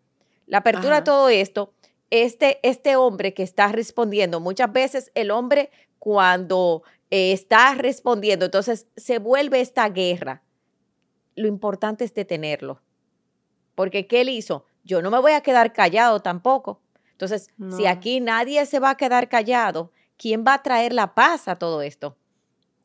La 0.50 0.60
apertura 0.60 0.98
a 0.98 1.04
todo 1.04 1.30
esto, 1.30 1.74
este, 2.10 2.60
este 2.64 2.96
hombre 2.96 3.36
que 3.36 3.44
está 3.44 3.68
respondiendo, 3.68 4.40
muchas 4.40 4.74
veces 4.74 5.12
el 5.14 5.30
hombre 5.30 5.70
cuando 6.00 6.82
eh, 7.12 7.34
está 7.34 7.76
respondiendo, 7.76 8.46
entonces 8.46 8.88
se 8.98 9.20
vuelve 9.20 9.62
esta 9.62 9.88
guerra. 9.90 10.42
Lo 11.36 11.48
importante 11.48 12.04
es 12.04 12.16
detenerlo. 12.16 12.82
Porque 13.76 14.08
¿qué 14.08 14.22
él 14.22 14.30
hizo? 14.30 14.66
Yo 14.84 15.04
no 15.04 15.12
me 15.12 15.20
voy 15.20 15.34
a 15.34 15.42
quedar 15.42 15.72
callado 15.72 16.20
tampoco. 16.20 16.82
Entonces, 17.12 17.50
si 17.76 17.86
aquí 17.86 18.20
nadie 18.20 18.66
se 18.66 18.80
va 18.80 18.92
a 18.92 18.98
quedar 18.98 19.30
callado, 19.30 19.92
¿quién 20.18 20.44
va 20.48 20.56
a 20.56 20.64
traer 20.64 20.94
la 20.94 21.14
paz 21.14 21.48
a 21.48 21.58
todo 21.58 21.82
esto? 21.82 22.18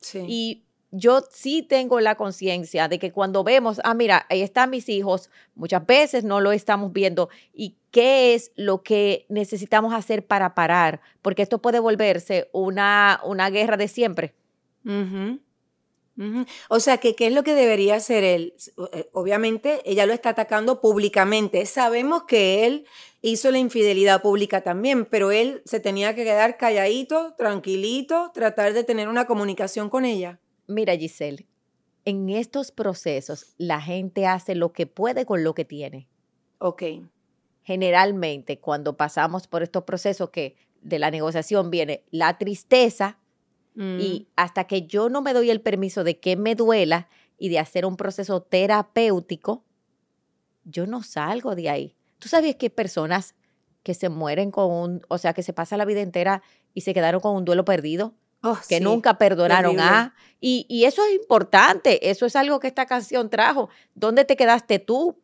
Sí. 0.01 0.23
Y 0.27 0.64
yo 0.97 1.21
sí 1.29 1.61
tengo 1.61 1.99
la 1.99 2.15
conciencia 2.15 2.87
de 2.87 2.99
que 2.99 3.11
cuando 3.11 3.43
vemos, 3.43 3.81
ah, 3.83 3.93
mira, 3.93 4.25
ahí 4.29 4.41
están 4.41 4.69
mis 4.69 4.87
hijos, 4.89 5.29
muchas 5.55 5.85
veces 5.85 6.23
no 6.23 6.39
lo 6.41 6.51
estamos 6.51 6.93
viendo 6.93 7.29
y 7.53 7.75
qué 7.91 8.33
es 8.33 8.51
lo 8.55 8.81
que 8.83 9.25
necesitamos 9.29 9.93
hacer 9.93 10.25
para 10.25 10.55
parar, 10.55 11.01
porque 11.21 11.41
esto 11.41 11.61
puede 11.61 11.79
volverse 11.79 12.49
una, 12.53 13.19
una 13.23 13.49
guerra 13.49 13.77
de 13.77 13.87
siempre. 13.87 14.33
O 16.69 16.79
sea, 16.79 16.97
que 16.97 17.13
qué 17.15 17.27
es 17.27 17.33
lo 17.33 17.43
que 17.43 17.55
debería 17.55 17.95
hacer 17.95 18.23
él. 18.23 18.53
Eh, 18.93 19.09
obviamente, 19.11 19.81
ella 19.83 20.05
lo 20.05 20.13
está 20.13 20.29
atacando 20.29 20.79
públicamente. 20.79 21.65
Sabemos 21.65 22.23
que 22.23 22.65
él 22.65 22.85
hizo 23.21 23.51
la 23.51 23.57
infidelidad 23.57 24.21
pública 24.21 24.61
también, 24.61 25.05
pero 25.05 25.31
él 25.31 25.61
se 25.65 25.81
tenía 25.81 26.15
que 26.15 26.23
quedar 26.23 26.57
calladito, 26.57 27.33
tranquilito, 27.37 28.31
tratar 28.33 28.73
de 28.73 28.85
tener 28.85 29.09
una 29.09 29.25
comunicación 29.25 29.89
con 29.89 30.05
ella. 30.05 30.39
Mira, 30.67 30.95
Giselle, 30.95 31.47
en 32.05 32.29
estos 32.29 32.71
procesos 32.71 33.53
la 33.57 33.81
gente 33.81 34.27
hace 34.27 34.55
lo 34.55 34.73
que 34.73 34.87
puede 34.87 35.25
con 35.25 35.43
lo 35.43 35.53
que 35.53 35.65
tiene. 35.65 36.07
Ok. 36.59 36.83
Generalmente, 37.63 38.59
cuando 38.59 38.95
pasamos 38.95 39.47
por 39.47 39.63
estos 39.63 39.83
procesos 39.83 40.29
que 40.29 40.55
de 40.81 40.99
la 40.99 41.09
negociación 41.09 41.71
viene 41.71 42.03
la 42.11 42.37
tristeza 42.37 43.17
y 43.75 44.27
mm. 44.27 44.31
hasta 44.35 44.65
que 44.65 44.83
yo 44.83 45.09
no 45.09 45.21
me 45.21 45.33
doy 45.33 45.49
el 45.49 45.59
permiso 45.59 46.03
de 46.03 46.19
que 46.19 46.37
me 46.37 46.55
duela 46.55 47.09
y 47.37 47.49
de 47.49 47.59
hacer 47.59 47.85
un 47.85 47.97
proceso 47.97 48.41
terapéutico, 48.41 49.65
yo 50.63 50.87
no 50.87 51.03
salgo 51.03 51.55
de 51.55 51.69
ahí. 51.69 51.95
¿Tú 52.19 52.29
sabes 52.29 52.55
que 52.55 52.67
hay 52.67 52.69
personas 52.69 53.35
que 53.83 53.93
se 53.93 54.09
mueren 54.09 54.51
con 54.51 54.71
un, 54.71 55.01
o 55.09 55.17
sea, 55.17 55.33
que 55.33 55.43
se 55.43 55.53
pasa 55.53 55.75
la 55.75 55.85
vida 55.85 56.01
entera 56.01 56.41
y 56.73 56.81
se 56.81 56.93
quedaron 56.93 57.19
con 57.19 57.35
un 57.35 57.45
duelo 57.45 57.65
perdido? 57.65 58.13
Oh, 58.45 58.59
que 58.69 58.79
nunca 58.79 59.17
perdonaron 59.17 59.79
a. 59.79 60.13
Y, 60.39 60.67
y, 60.69 60.85
eso 60.85 61.03
es 61.03 61.15
importante, 61.15 62.11
eso 62.11 62.27
es 62.27 62.35
algo 62.35 62.59
que 62.59 62.67
esta 62.67 62.85
canción 62.85 63.31
trajo. 63.31 63.69
¿Dónde 63.95 64.25
te 64.25 64.35
quedaste 64.35 64.77
tú? 64.77 65.17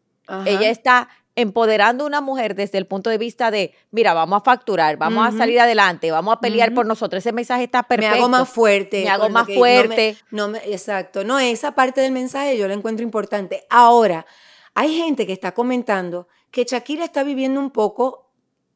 Ella 0.45 0.69
está 0.69 1.09
empoderando 1.35 2.03
a 2.03 2.07
una 2.07 2.21
mujer 2.21 2.55
desde 2.55 2.77
el 2.77 2.87
punto 2.87 3.09
de 3.09 3.17
vista 3.17 3.51
de, 3.51 3.73
mira, 3.91 4.13
vamos 4.13 4.41
a 4.41 4.43
facturar, 4.43 4.97
vamos 4.97 5.27
a 5.27 5.37
salir 5.37 5.59
adelante, 5.59 6.11
vamos 6.11 6.35
a 6.35 6.39
pelear 6.39 6.73
por 6.73 6.85
nosotros. 6.85 7.19
Ese 7.19 7.31
mensaje 7.31 7.65
está 7.65 7.83
perfecto. 7.83 8.15
Me 8.15 8.19
hago 8.19 8.29
más 8.29 8.49
fuerte. 8.49 9.03
Me 9.03 9.09
hago 9.09 9.29
más 9.29 9.47
fuerte. 9.47 10.17
No 10.31 10.47
me, 10.47 10.57
exacto. 10.59 11.23
No, 11.23 11.39
esa 11.39 11.73
parte 11.73 12.01
del 12.01 12.11
mensaje 12.11 12.57
yo 12.57 12.67
la 12.67 12.73
encuentro 12.73 13.03
importante. 13.03 13.65
Ahora, 13.69 14.25
hay 14.73 14.95
gente 14.95 15.27
que 15.27 15.33
está 15.33 15.53
comentando 15.53 16.27
que 16.49 16.65
Shakira 16.65 17.05
está 17.05 17.23
viviendo 17.23 17.59
un 17.59 17.71
poco 17.71 18.29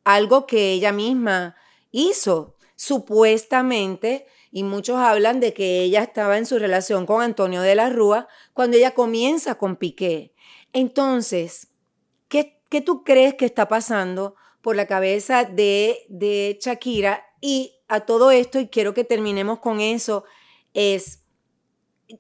algo 0.03 0.45
que 0.45 0.71
ella 0.71 0.91
misma 0.91 1.55
hizo. 1.91 2.55
Supuestamente 2.77 4.27
y 4.55 4.63
muchos 4.63 4.95
hablan 4.95 5.41
de 5.41 5.53
que 5.53 5.81
ella 5.81 6.01
estaba 6.01 6.37
en 6.37 6.45
su 6.45 6.57
relación 6.57 7.05
con 7.05 7.21
Antonio 7.21 7.61
de 7.61 7.75
la 7.75 7.89
Rúa 7.89 8.29
cuando 8.53 8.77
ella 8.77 8.91
comienza 8.91 9.55
con 9.55 9.75
Piqué. 9.75 10.33
Entonces, 10.71 11.67
¿qué, 12.29 12.61
qué 12.69 12.79
tú 12.79 13.03
crees 13.03 13.33
que 13.33 13.43
está 13.43 13.67
pasando 13.67 14.35
por 14.61 14.77
la 14.77 14.87
cabeza 14.87 15.43
de, 15.43 16.05
de 16.07 16.57
Shakira? 16.61 17.25
Y 17.41 17.73
a 17.89 18.05
todo 18.05 18.31
esto, 18.31 18.57
y 18.57 18.69
quiero 18.69 18.93
que 18.93 19.03
terminemos 19.03 19.59
con 19.59 19.81
eso, 19.81 20.23
es 20.73 21.19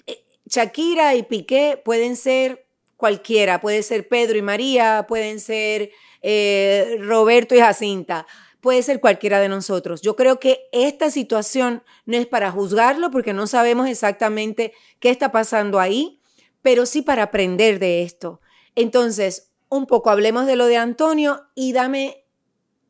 eh, 0.05 0.25
Shakira 0.45 1.15
y 1.15 1.23
Piqué 1.23 1.81
pueden 1.85 2.17
ser 2.17 2.67
cualquiera, 2.97 3.61
puede 3.61 3.81
ser 3.81 4.09
Pedro 4.09 4.37
y 4.37 4.41
María, 4.41 5.05
pueden 5.07 5.39
ser 5.39 5.89
eh, 6.21 6.97
Roberto 6.99 7.55
y 7.55 7.59
Jacinta 7.59 8.27
puede 8.65 8.81
ser 8.81 8.99
cualquiera 8.99 9.39
de 9.39 9.47
nosotros. 9.47 10.01
Yo 10.01 10.15
creo 10.15 10.39
que 10.39 10.67
esta 10.71 11.11
situación 11.11 11.83
no 12.07 12.17
es 12.17 12.25
para 12.25 12.49
juzgarlo 12.49 13.11
porque 13.11 13.31
no 13.31 13.45
sabemos 13.45 13.87
exactamente 13.87 14.73
qué 14.99 15.11
está 15.11 15.31
pasando 15.31 15.79
ahí, 15.79 16.19
pero 16.63 16.87
sí 16.87 17.03
para 17.03 17.21
aprender 17.21 17.77
de 17.77 18.01
esto. 18.01 18.41
Entonces, 18.73 19.51
un 19.69 19.85
poco 19.85 20.09
hablemos 20.09 20.47
de 20.47 20.55
lo 20.55 20.65
de 20.65 20.77
Antonio 20.77 21.43
y 21.53 21.73
dame 21.73 22.25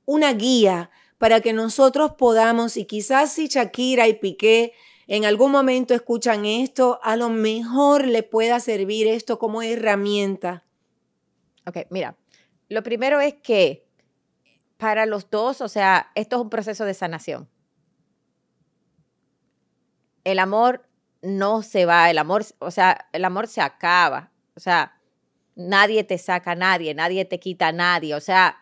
una 0.06 0.32
guía 0.32 0.92
para 1.18 1.42
que 1.42 1.52
nosotros 1.52 2.14
podamos, 2.18 2.78
y 2.78 2.86
quizás 2.86 3.34
si 3.34 3.48
Shakira 3.50 4.08
y 4.08 4.14
Piqué 4.14 4.72
en 5.08 5.26
algún 5.26 5.52
momento 5.52 5.94
escuchan 5.94 6.46
esto, 6.46 7.02
a 7.04 7.18
lo 7.18 7.28
mejor 7.28 8.08
le 8.08 8.24
pueda 8.24 8.62
servir 8.62 9.08
esto 9.08 9.40
como 9.40 9.62
herramienta. 9.62 10.64
Ok, 11.68 11.80
mira, 11.90 12.16
lo 12.70 12.82
primero 12.82 13.20
es 13.20 13.34
que 13.34 13.85
para 14.78 15.06
los 15.06 15.30
dos, 15.30 15.62
o 15.62 15.68
sea, 15.68 16.12
esto 16.16 16.36
es 16.36 16.42
un 16.42 16.50
proceso 16.50 16.86
de 16.86 16.94
sanación. 16.94 17.50
El 20.24 20.40
amor 20.40 20.88
no 21.22 21.62
se 21.62 21.86
va, 21.86 22.10
el 22.10 22.18
amor, 22.18 22.46
o 22.60 22.72
sea, 22.72 23.08
el 23.14 23.26
amor 23.26 23.48
se 23.48 23.62
acaba. 23.62 24.32
O 24.56 24.60
sea, 24.60 25.00
nadie 25.56 26.04
te 26.04 26.18
saca 26.18 26.52
a 26.52 26.56
nadie, 26.56 26.94
nadie 26.94 27.26
te 27.26 27.40
quita 27.40 27.70
a 27.70 27.72
nadie. 27.72 28.16
O 28.16 28.22
sea, 28.22 28.62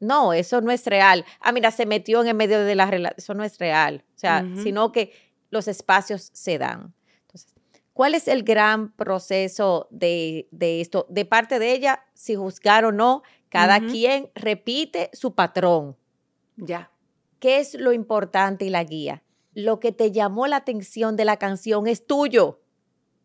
No, 0.00 0.32
eso 0.32 0.62
no 0.62 0.70
es 0.70 0.86
real. 0.86 1.26
Ah, 1.40 1.52
mira, 1.52 1.70
se 1.70 1.84
metió 1.84 2.22
en 2.22 2.28
el 2.28 2.34
medio 2.34 2.64
de 2.64 2.74
la 2.74 2.86
relación. 2.86 3.18
Eso 3.18 3.34
no 3.34 3.44
es 3.44 3.58
real. 3.58 4.02
O 4.16 4.18
sea, 4.18 4.46
sino 4.62 4.92
que 4.92 5.12
los 5.50 5.68
espacios 5.68 6.30
se 6.32 6.56
dan. 6.56 6.94
Entonces, 7.22 7.54
¿cuál 7.92 8.14
es 8.14 8.26
el 8.26 8.42
gran 8.42 8.92
proceso 8.92 9.88
de, 9.90 10.48
esto? 10.58 11.06
De 11.10 11.26
parte 11.26 11.58
de 11.58 11.72
ella, 11.72 12.04
si 12.14 12.34
juzgar 12.34 12.86
o 12.86 12.92
no, 12.92 13.22
cada 13.50 13.80
quien 13.80 14.30
repite 14.34 15.10
su 15.12 15.34
patrón. 15.34 15.96
Ya. 16.56 16.90
¿Qué 17.38 17.58
es 17.58 17.74
lo 17.74 17.92
importante 17.92 18.64
y 18.64 18.70
la 18.70 18.84
guía? 18.84 19.22
Lo 19.52 19.80
que 19.80 19.92
te 19.92 20.12
llamó 20.12 20.46
la 20.46 20.56
atención 20.56 21.16
de 21.16 21.24
la 21.24 21.36
canción 21.36 21.86
es 21.86 22.06
tuyo, 22.06 22.60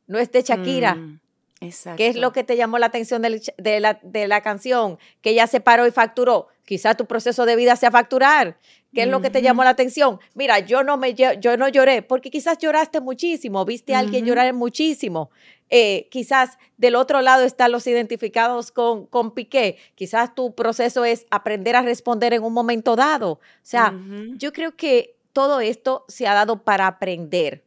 no 0.07 0.19
es 0.19 0.31
de 0.31 0.41
Shakira. 0.41 0.95
Mm. 0.95 1.19
¿Qué 1.59 2.07
es 2.07 2.15
lo 2.17 2.33
que 2.33 2.43
te 2.43 2.57
llamó 2.57 2.77
la 2.77 2.87
atención 2.87 3.21
de, 3.21 3.79
la, 3.79 4.41
canción? 4.41 4.99
Que 5.21 5.31
ella 5.31 5.47
se 5.47 5.61
paró 5.61 5.87
y 5.87 5.91
facturó. 5.91 6.47
Quizá 6.65 6.95
tu 6.95 7.05
proceso 7.05 7.45
de 7.45 7.55
vida 7.55 7.75
sea 7.75 7.91
facturar. 7.91 8.57
¿Qué 8.93 9.03
es 9.03 9.07
lo 9.09 9.21
que 9.21 9.29
te 9.29 9.41
llamó 9.41 9.63
la 9.63 9.71
atención? 9.71 10.19
Mira, 10.33 10.59
yo 10.59 10.83
no 10.83 10.97
me 10.97 11.13
yo 11.13 11.57
no 11.57 11.67
lloré 11.67 12.01
porque 12.01 12.31
quizás 12.31 12.57
lloraste 12.57 13.01
muchísimo, 13.01 13.65
viste 13.65 13.93
a 13.93 13.99
alguien 13.99 14.25
llorar 14.25 14.53
muchísimo. 14.53 15.31
Eh, 15.69 16.07
quizás 16.11 16.57
del 16.77 16.95
otro 16.95 17.21
lado 17.21 17.43
están 17.43 17.71
los 17.71 17.87
identificados 17.87 18.71
con, 18.71 19.05
con 19.07 19.33
Piqué. 19.33 19.77
Quizás 19.95 20.35
tu 20.35 20.55
proceso 20.55 21.05
es 21.05 21.25
aprender 21.31 21.75
a 21.75 21.81
responder 21.81 22.33
en 22.33 22.43
un 22.43 22.53
momento 22.53 22.95
dado. 22.95 23.31
O 23.31 23.39
sea, 23.63 23.93
yo 24.37 24.53
creo 24.53 24.75
que 24.75 25.17
todo 25.33 25.59
esto 25.59 26.05
se 26.07 26.27
ha 26.27 26.33
dado 26.33 26.63
para 26.63 26.87
aprender. 26.87 27.65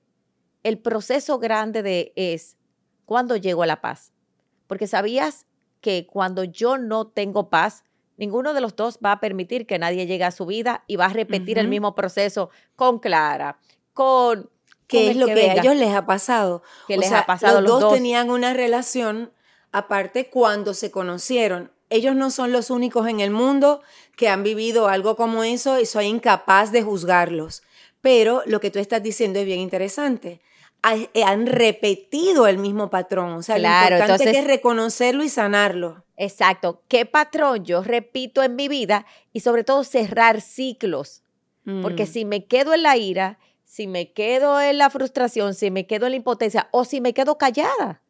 El 0.62 0.78
proceso 0.78 1.38
grande 1.38 1.82
de 1.82 2.12
es 2.16 2.57
cuando 3.08 3.36
llego 3.36 3.62
a 3.62 3.66
la 3.66 3.80
paz. 3.80 4.12
Porque 4.66 4.86
sabías 4.86 5.46
que 5.80 6.06
cuando 6.06 6.44
yo 6.44 6.76
no 6.76 7.06
tengo 7.06 7.48
paz, 7.48 7.84
ninguno 8.18 8.52
de 8.52 8.60
los 8.60 8.76
dos 8.76 8.98
va 9.02 9.12
a 9.12 9.20
permitir 9.20 9.66
que 9.66 9.78
nadie 9.78 10.06
llegue 10.06 10.24
a 10.24 10.30
su 10.30 10.44
vida 10.44 10.84
y 10.86 10.96
va 10.96 11.06
a 11.06 11.12
repetir 11.14 11.58
el 11.58 11.68
mismo 11.68 11.94
proceso 11.94 12.50
con 12.76 12.98
Clara, 12.98 13.58
con... 13.94 14.50
¿Qué 14.86 15.10
es 15.10 15.16
lo 15.16 15.26
que, 15.26 15.50
a 15.50 15.54
ellos 15.54 15.74
les 15.76 15.94
ha 15.94 16.04
pasado? 16.04 16.62
Que 16.86 16.98
les 16.98 17.12
ha 17.12 17.24
pasado 17.24 17.62
los, 17.62 17.80
dos, 17.80 17.94
tenían 17.94 18.28
una 18.28 18.52
relación 18.52 19.32
aparte 19.72 20.28
cuando 20.28 20.74
se 20.74 20.90
conocieron. 20.90 21.72
Ellos 21.88 22.14
no 22.14 22.30
son 22.30 22.52
los 22.52 22.70
únicos 22.70 23.08
en 23.08 23.20
el 23.20 23.30
mundo 23.30 23.80
que 24.16 24.28
han 24.28 24.42
vivido 24.42 24.88
algo 24.88 25.16
como 25.16 25.44
eso 25.44 25.80
y 25.80 25.86
soy 25.86 26.06
incapaz 26.06 26.72
de 26.72 26.82
juzgarlos. 26.82 27.62
Pero 28.02 28.42
lo 28.44 28.60
que 28.60 28.70
tú 28.70 28.78
estás 28.78 29.02
diciendo 29.02 29.38
es 29.38 29.46
bien 29.46 29.60
interesante. 29.60 30.40
Eh, 31.14 31.24
han 31.24 31.46
repetido 31.46 32.46
el 32.46 32.58
mismo 32.58 32.88
patrón. 32.88 33.32
O 33.32 33.42
sea, 33.42 33.58
lo 33.58 33.68
importante 33.68 34.38
es 34.38 34.46
reconocerlo 34.46 35.24
y 35.24 35.28
sanarlo. 35.28 36.04
Exacto. 36.16 36.82
¿Qué 36.88 37.04
patrón 37.04 37.64
yo 37.64 37.82
repito 37.82 38.42
en 38.42 38.56
mi 38.56 38.68
vida? 38.68 39.06
Y 39.32 39.40
sobre 39.40 39.64
todo 39.64 39.84
cerrar 39.84 40.40
ciclos. 40.40 41.22
Porque 41.82 42.04
mm. 42.04 42.06
si 42.06 42.24
me 42.24 42.46
quedo 42.46 42.72
en 42.72 42.82
la 42.82 42.96
ira, 42.96 43.38
si 43.64 43.86
me 43.86 44.12
quedo 44.12 44.58
en 44.60 44.78
la 44.78 44.88
frustración, 44.88 45.54
si 45.54 45.70
me 45.70 45.86
quedo 45.86 46.06
en 46.06 46.12
la 46.12 46.16
impotencia 46.16 46.68
o 46.70 46.84
si 46.84 47.02
me 47.02 47.12
quedo 47.12 47.36
callada. 47.36 48.00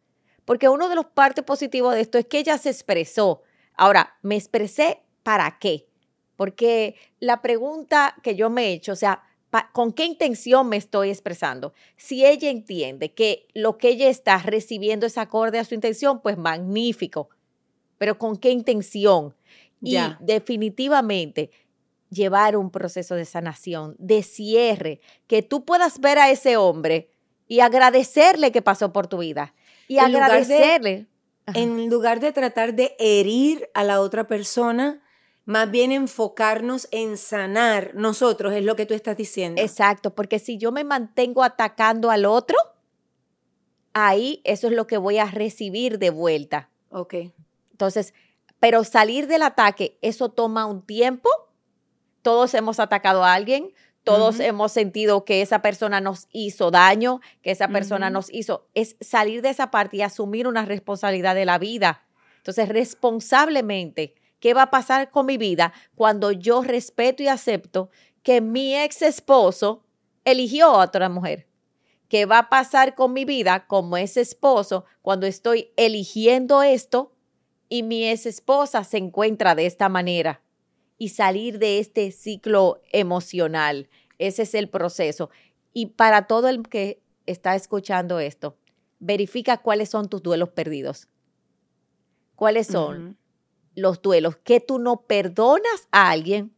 Porque 0.45 0.69
uno 0.69 0.89
de 0.89 0.95
los 0.95 1.07
partes 1.07 1.45
positivos 1.45 1.95
de 1.95 2.03
esto 2.03 2.19
es 2.19 2.27
que 2.27 2.39
ella 2.39 2.57
se 2.59 2.71
expresó. 2.71 3.43
Ahora, 3.75 4.17
¿me 4.23 4.37
expresé 4.37 5.03
para 5.25 5.59
qué? 5.59 5.89
Porque 6.37 6.95
la 7.19 7.43
pregunta 7.43 8.15
que 8.23 8.37
yo 8.37 8.49
me 8.49 8.67
he 8.67 8.73
hecho, 8.75 8.93
o 8.93 8.97
sea, 8.97 9.25
con 9.73 9.93
qué 9.93 10.05
intención 10.05 10.69
me 10.69 10.77
estoy 10.77 11.11
expresando. 11.11 11.73
Si 11.97 12.25
ella 12.25 12.51
entiende 12.51 13.13
que 13.13 13.47
lo 13.55 13.79
que 13.79 13.89
ella 13.89 14.09
está 14.09 14.39
recibiendo 14.39 15.07
es 15.07 15.19
acorde 15.19 15.59
a 15.59 15.65
su 15.65 15.75
intención, 15.75 16.21
pues 16.21 16.37
magnífico. 16.37 17.31
Pero 17.97 18.19
con 18.19 18.37
qué 18.37 18.51
intención. 18.51 19.35
Y 19.81 19.97
definitivamente 20.21 21.51
llevar 22.11 22.57
un 22.57 22.71
proceso 22.71 23.15
de 23.15 23.25
sanación, 23.25 23.95
de 23.99 24.23
cierre, 24.23 25.01
que 25.27 25.43
tú 25.43 25.65
puedas 25.65 26.01
ver 26.01 26.19
a 26.19 26.31
ese 26.31 26.57
hombre 26.57 27.11
y 27.47 27.61
agradecerle 27.61 28.53
que 28.53 28.63
pasó 28.63 28.93
por 28.93 29.07
tu 29.07 29.19
vida. 29.19 29.55
Y 29.87 29.99
agradecerle. 29.99 31.07
en 31.55 31.89
lugar 31.89 32.21
de 32.21 32.33
tratar 32.33 32.75
de 32.75 32.95
herir 32.99 33.71
a 33.73 33.85
la 33.85 34.01
otra 34.01 34.27
persona, 34.27 35.03
más 35.49 35.71
bien 35.71 35.93
enfocarnos 35.93 36.89
en 36.91 37.17
sanar 37.17 37.93
nosotros, 37.95 38.53
es 38.53 38.63
lo 38.63 38.77
que 38.77 38.85
tú 38.85 38.93
estás 38.93 39.17
diciendo. 39.17 39.63
Exacto, 39.63 40.15
porque 40.15 40.39
si 40.39 40.59
yo 40.59 40.73
me 40.73 40.85
mantengo 40.85 41.43
atacando 41.43 42.11
al 42.11 42.27
otro, 42.27 42.59
ahí 43.95 44.43
eso 44.45 44.67
es 44.67 44.75
lo 44.75 44.87
que 44.87 44.99
voy 44.99 45.17
a 45.17 45.25
recibir 45.25 45.99
de 45.99 46.11
vuelta. 46.11 46.69
Ok. 46.91 47.15
Entonces, 47.71 48.13
pero 48.61 48.85
salir 48.85 49.27
del 49.27 49.41
ataque, 49.41 49.97
eso 50.03 50.29
toma 50.29 50.67
un 50.67 50.85
tiempo. 50.85 51.31
Todos 52.21 52.53
hemos 52.53 52.79
atacado 52.79 53.25
a 53.25 53.33
alguien, 53.33 53.73
todos 54.05 54.41
hemos 54.41 54.71
sentido 54.71 55.25
que 55.25 55.41
esa 55.41 55.63
persona 55.63 56.03
nos 56.03 56.29
hizo 56.31 56.71
daño, 56.71 57.23
que 57.41 57.53
esa 57.53 57.69
persona 57.69 58.11
nos 58.11 58.31
hizo. 58.35 58.69
Es 58.75 58.97
salir 59.01 59.41
de 59.41 59.49
esa 59.49 59.71
parte 59.71 59.97
y 59.97 60.03
asumir 60.03 60.47
una 60.47 60.67
responsabilidad 60.67 61.35
de 61.35 61.47
la 61.47 61.57
vida. 61.57 62.03
Entonces, 62.37 62.69
responsablemente 62.69 64.18
¿Qué 64.41 64.55
va 64.55 64.63
a 64.63 64.71
pasar 64.71 65.11
con 65.11 65.27
mi 65.27 65.37
vida 65.37 65.73
cuando 65.95 66.33
yo 66.33 66.63
respeto 66.63 67.23
y 67.23 67.29
acepto 67.29 67.91
que 68.23 68.41
mi 68.41 68.77
ex 68.77 69.03
esposo 69.03 69.85
eligió 70.25 70.67
a 70.67 70.85
otra 70.85 71.09
mujer? 71.09 71.49
¿Qué 72.09 72.25
va 72.25 72.39
a 72.39 72.49
pasar 72.49 72.95
con 72.95 73.13
mi 73.13 73.25
vida 73.25 73.67
como 73.67 73.97
ese 73.97 74.21
esposo 74.21 74.85
cuando 75.03 75.27
estoy 75.27 75.73
eligiendo 75.77 76.63
esto 76.63 77.13
y 77.69 77.83
mi 77.83 78.09
ex 78.09 78.27
esposa 78.27 78.85
se 78.85 78.99
encuentra 78.99 79.55
de 79.55 79.67
esta 79.67 79.89
manera? 79.89 80.43
Y 80.97 81.11
salir 81.11 81.59
de 81.59 81.79
este 81.79 82.11
ciclo 82.11 82.81
emocional. 82.91 83.89
Ese 84.19 84.43
es 84.43 84.55
el 84.55 84.69
proceso. 84.69 85.31
Y 85.73 85.87
para 85.87 86.27
todo 86.27 86.49
el 86.49 86.63
que 86.69 87.01
está 87.27 87.55
escuchando 87.55 88.19
esto, 88.19 88.57
verifica 88.99 89.59
cuáles 89.59 89.91
son 89.91 90.09
tus 90.09 90.23
duelos 90.23 90.49
perdidos. 90.51 91.09
¿Cuáles 92.35 92.69
son? 92.69 93.17
Los 93.79 94.03
duelos, 94.03 94.37
que 94.37 94.61
tú 94.61 94.79
no 94.79 95.03
perdonas 95.03 95.89
a 95.91 96.11
alguien, 96.11 96.53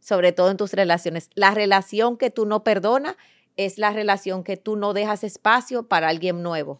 sobre 0.00 0.32
todo 0.32 0.50
en 0.50 0.56
tus 0.56 0.72
relaciones. 0.72 1.30
La 1.34 1.52
relación 1.52 2.16
que 2.16 2.30
tú 2.30 2.46
no 2.46 2.64
perdonas 2.64 3.16
es 3.56 3.78
la 3.78 3.92
relación 3.92 4.44
que 4.44 4.56
tú 4.56 4.76
no 4.76 4.92
dejas 4.92 5.24
espacio 5.24 5.88
para 5.88 6.08
alguien 6.08 6.42
nuevo. 6.42 6.78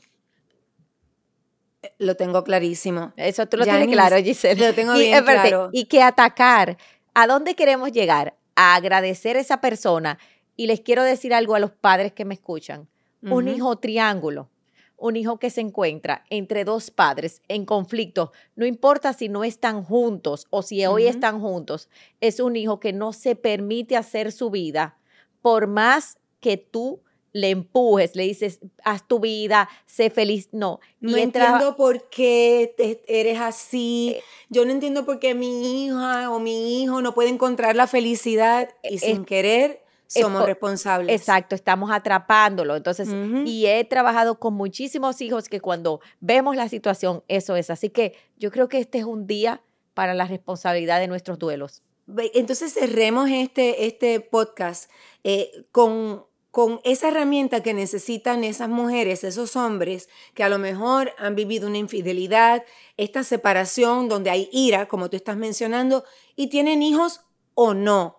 Lo 1.98 2.16
tengo 2.16 2.44
clarísimo. 2.44 3.12
Eso 3.16 3.46
tú 3.46 3.56
lo 3.56 3.64
tienes 3.64 3.88
claro, 3.88 4.16
Giselle. 4.16 4.68
Lo 4.68 4.74
tengo 4.74 4.94
bien 4.94 5.22
claro. 5.24 5.70
Y 5.72 5.84
que 5.86 6.02
atacar, 6.02 6.76
¿a 7.14 7.26
dónde 7.26 7.54
queremos 7.54 7.92
llegar? 7.92 8.36
A 8.56 8.74
agradecer 8.74 9.36
a 9.36 9.40
esa 9.40 9.60
persona. 9.60 10.18
Y 10.56 10.66
les 10.66 10.80
quiero 10.80 11.04
decir 11.04 11.32
algo 11.32 11.54
a 11.54 11.60
los 11.60 11.70
padres 11.70 12.12
que 12.12 12.24
me 12.24 12.34
escuchan. 12.34 12.88
Un 13.22 13.48
hijo 13.48 13.76
triángulo 13.76 14.48
un 14.98 15.16
hijo 15.16 15.38
que 15.38 15.50
se 15.50 15.60
encuentra 15.60 16.24
entre 16.28 16.64
dos 16.64 16.90
padres 16.90 17.40
en 17.48 17.64
conflicto, 17.64 18.32
no 18.56 18.66
importa 18.66 19.12
si 19.12 19.28
no 19.28 19.44
están 19.44 19.84
juntos 19.84 20.46
o 20.50 20.62
si 20.62 20.84
hoy 20.86 21.06
están 21.06 21.40
juntos, 21.40 21.88
es 22.20 22.40
un 22.40 22.56
hijo 22.56 22.80
que 22.80 22.92
no 22.92 23.12
se 23.12 23.36
permite 23.36 23.96
hacer 23.96 24.32
su 24.32 24.50
vida 24.50 24.98
por 25.40 25.68
más 25.68 26.18
que 26.40 26.56
tú 26.56 27.00
le 27.32 27.50
empujes, 27.50 28.16
le 28.16 28.24
dices, 28.24 28.58
haz 28.84 29.06
tu 29.06 29.20
vida, 29.20 29.68
sé 29.86 30.10
feliz. 30.10 30.48
No. 30.52 30.80
No 31.00 31.16
entiendo 31.16 31.76
por 31.76 32.08
qué 32.08 32.74
eres 33.06 33.38
así. 33.38 34.14
Eh, 34.16 34.22
Yo 34.48 34.64
no 34.64 34.72
entiendo 34.72 35.04
por 35.04 35.18
qué 35.18 35.34
mi 35.34 35.84
hija 35.86 36.30
o 36.30 36.40
mi 36.40 36.82
hijo 36.82 37.00
no 37.02 37.14
puede 37.14 37.28
encontrar 37.28 37.76
la 37.76 37.86
felicidad 37.86 38.70
y 38.82 38.96
eh, 38.96 38.98
sin 38.98 39.24
querer 39.24 39.84
somos 40.08 40.44
responsables. 40.44 41.14
Exacto, 41.20 41.54
estamos 41.54 41.90
atrapándolo. 41.90 42.76
Entonces, 42.76 43.08
y 43.44 43.66
he 43.66 43.84
trabajado 43.84 44.38
con 44.40 44.54
muchísimos 44.54 45.20
hijos 45.20 45.48
que 45.48 45.60
cuando 45.60 46.00
vemos 46.20 46.56
la 46.56 46.68
situación, 46.68 47.22
eso 47.28 47.56
es. 47.56 47.70
Así 47.70 47.90
que 47.90 48.14
yo 48.36 48.50
creo 48.50 48.68
que 48.68 48.78
este 48.78 48.98
es 48.98 49.04
un 49.04 49.26
día 49.26 49.62
para 49.94 50.14
la 50.14 50.26
responsabilidad 50.26 50.98
de 50.98 51.08
nuestros 51.08 51.38
duelos. 51.38 51.82
Entonces 52.34 52.72
cerremos 52.72 53.28
este, 53.28 53.86
este 53.86 54.20
podcast 54.20 54.90
eh, 55.24 55.66
con, 55.72 56.24
con 56.50 56.80
esa 56.84 57.08
herramienta 57.08 57.62
que 57.62 57.74
necesitan 57.74 58.44
esas 58.44 58.70
mujeres, 58.70 59.24
esos 59.24 59.56
hombres 59.56 60.08
que 60.32 60.42
a 60.42 60.48
lo 60.48 60.58
mejor 60.58 61.12
han 61.18 61.34
vivido 61.34 61.68
una 61.68 61.76
infidelidad, 61.76 62.64
esta 62.96 63.24
separación 63.24 64.08
donde 64.08 64.30
hay 64.30 64.48
ira, 64.52 64.88
como 64.88 65.10
tú 65.10 65.16
estás 65.16 65.36
mencionando, 65.36 66.04
y 66.34 66.46
tienen 66.46 66.82
hijos 66.82 67.20
o 67.54 67.74
no 67.74 68.17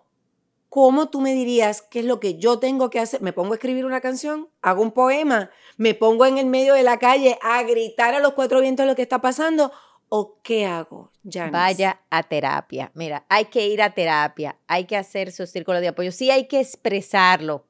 ¿cómo 0.69 1.09
tú 1.09 1.19
me 1.19 1.33
dirías 1.33 1.81
qué 1.81 1.99
es 1.99 2.05
lo 2.05 2.19
que 2.19 2.37
yo 2.37 2.59
tengo 2.59 2.89
que 2.89 2.99
hacer? 2.99 3.21
¿Me 3.21 3.33
pongo 3.33 3.53
a 3.53 3.55
escribir 3.55 3.85
una 3.85 4.01
canción? 4.01 4.49
¿Hago 4.61 4.81
un 4.81 4.91
poema? 4.91 5.49
¿Me 5.77 5.95
pongo 5.95 6.25
en 6.25 6.37
el 6.37 6.45
medio 6.45 6.75
de 6.75 6.83
la 6.83 6.99
calle 6.99 7.37
a 7.41 7.61
gritar 7.63 8.13
a 8.15 8.19
los 8.19 8.33
cuatro 8.33 8.61
vientos 8.61 8.85
lo 8.85 8.95
que 8.95 9.01
está 9.01 9.19
pasando? 9.19 9.71
¿O 10.07 10.39
qué 10.41 10.65
hago, 10.65 11.11
Janice? 11.23 11.51
Vaya 11.51 12.01
a 12.09 12.23
terapia. 12.23 12.91
Mira, 12.95 13.25
hay 13.29 13.45
que 13.45 13.67
ir 13.67 13.81
a 13.81 13.93
terapia, 13.93 14.57
hay 14.67 14.85
que 14.85 14.97
hacer 14.97 15.31
su 15.31 15.45
círculo 15.45 15.81
de 15.81 15.89
apoyo. 15.89 16.11
Sí 16.11 16.31
hay 16.31 16.47
que 16.47 16.59
expresarlo, 16.59 17.65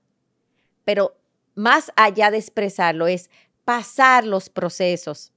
pero 0.86 1.16
más 1.56 1.92
allá 1.96 2.32
de 2.32 2.38
expresarlo 2.38 3.08
es 3.08 3.30
pasar 3.66 4.26
los 4.26 4.50
procesos. 4.50 5.34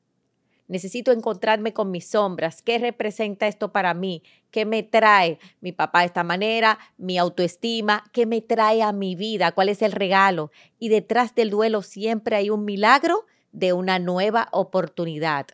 Necesito 0.73 1.13
encontrarme 1.13 1.75
con 1.75 1.91
mis 1.91 2.09
sombras. 2.09 2.63
¿Qué 2.63 2.79
representa 2.79 3.47
esto 3.47 3.73
para 3.73 3.93
mí? 3.93 4.23
¿Qué 4.51 4.65
me 4.65 4.83
trae 4.83 5.39
mi 5.61 5.71
papá 5.71 6.01
de 6.01 6.07
esta 6.07 6.25
manera? 6.25 6.79
Mi 6.97 7.19
autoestima. 7.19 8.05
¿Qué 8.11 8.25
me 8.25 8.41
trae 8.41 8.83
a 8.83 8.91
mi 8.91 9.15
vida? 9.15 9.53
¿Cuál 9.53 9.69
es 9.69 9.83
el 9.83 9.93
regalo? 9.93 10.51
Y 10.79 10.89
detrás 10.89 11.35
del 11.35 11.51
duelo 11.51 11.83
siempre 11.83 12.37
hay 12.37 12.49
un 12.49 12.65
milagro 12.65 13.27
de 13.53 13.75
una 13.75 13.99
nueva 13.99 14.49
oportunidad. 14.51 15.49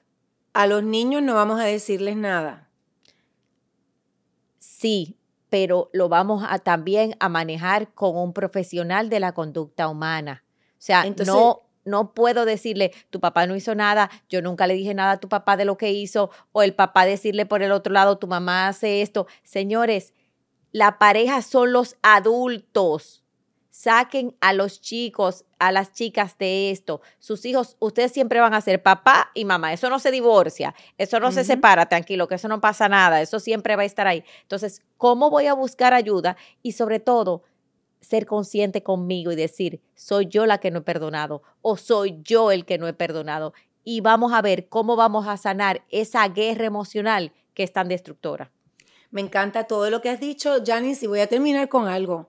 A 0.52 0.68
los 0.68 0.84
niños 0.84 1.20
no 1.20 1.34
vamos 1.34 1.58
a 1.58 1.64
decirles 1.64 2.16
nada. 2.16 2.68
Sí, 4.60 5.16
pero 5.50 5.90
lo 5.92 6.08
vamos 6.08 6.44
a 6.48 6.60
también 6.60 7.16
a 7.18 7.28
manejar 7.28 7.92
con 7.92 8.16
un 8.16 8.32
profesional 8.32 9.08
de 9.10 9.18
la 9.18 9.32
conducta 9.32 9.88
humana. 9.88 10.44
O 10.74 10.76
sea, 10.78 11.04
no 11.26 11.62
no 11.88 12.14
puedo 12.14 12.44
decirle, 12.44 12.92
tu 13.10 13.20
papá 13.20 13.46
no 13.46 13.56
hizo 13.56 13.74
nada, 13.74 14.10
yo 14.28 14.42
nunca 14.42 14.66
le 14.66 14.74
dije 14.74 14.94
nada 14.94 15.12
a 15.12 15.20
tu 15.20 15.28
papá 15.28 15.56
de 15.56 15.64
lo 15.64 15.76
que 15.76 15.90
hizo, 15.92 16.30
o 16.52 16.62
el 16.62 16.74
papá 16.74 17.04
decirle 17.04 17.46
por 17.46 17.62
el 17.62 17.72
otro 17.72 17.92
lado, 17.92 18.18
tu 18.18 18.26
mamá 18.26 18.68
hace 18.68 19.02
esto. 19.02 19.26
Señores, 19.42 20.14
la 20.72 20.98
pareja 20.98 21.42
son 21.42 21.72
los 21.72 21.96
adultos. 22.02 23.24
Saquen 23.70 24.36
a 24.40 24.52
los 24.52 24.80
chicos, 24.80 25.44
a 25.60 25.70
las 25.70 25.92
chicas 25.92 26.36
de 26.36 26.72
esto. 26.72 27.00
Sus 27.20 27.44
hijos, 27.44 27.76
ustedes 27.78 28.10
siempre 28.10 28.40
van 28.40 28.52
a 28.52 28.60
ser 28.60 28.82
papá 28.82 29.30
y 29.34 29.44
mamá. 29.44 29.72
Eso 29.72 29.88
no 29.88 30.00
se 30.00 30.10
divorcia, 30.10 30.74
eso 30.98 31.20
no 31.20 31.30
se 31.30 31.44
separa, 31.44 31.86
tranquilo, 31.86 32.26
que 32.26 32.34
eso 32.34 32.48
no 32.48 32.60
pasa 32.60 32.88
nada, 32.88 33.20
eso 33.20 33.38
siempre 33.38 33.76
va 33.76 33.82
a 33.82 33.86
estar 33.86 34.08
ahí. 34.08 34.24
Entonces, 34.42 34.82
¿cómo 34.96 35.30
voy 35.30 35.46
a 35.46 35.54
buscar 35.54 35.94
ayuda? 35.94 36.36
Y 36.60 36.72
sobre 36.72 36.98
todo, 36.98 37.44
ser 38.00 38.26
consciente 38.26 38.82
conmigo 38.82 39.32
y 39.32 39.36
decir, 39.36 39.80
soy 39.94 40.26
yo 40.26 40.46
la 40.46 40.58
que 40.58 40.70
no 40.70 40.80
he 40.80 40.82
perdonado 40.82 41.42
o 41.62 41.76
soy 41.76 42.20
yo 42.22 42.50
el 42.50 42.64
que 42.64 42.78
no 42.78 42.86
he 42.86 42.92
perdonado. 42.92 43.54
Y 43.84 44.00
vamos 44.00 44.32
a 44.32 44.42
ver 44.42 44.68
cómo 44.68 44.96
vamos 44.96 45.26
a 45.26 45.36
sanar 45.36 45.82
esa 45.90 46.26
guerra 46.28 46.66
emocional 46.66 47.32
que 47.54 47.62
es 47.62 47.72
tan 47.72 47.88
destructora. 47.88 48.50
Me 49.10 49.20
encanta 49.20 49.64
todo 49.64 49.88
lo 49.90 50.02
que 50.02 50.10
has 50.10 50.20
dicho, 50.20 50.58
Janice, 50.64 51.06
y 51.06 51.08
voy 51.08 51.20
a 51.20 51.26
terminar 51.26 51.68
con 51.68 51.88
algo. 51.88 52.28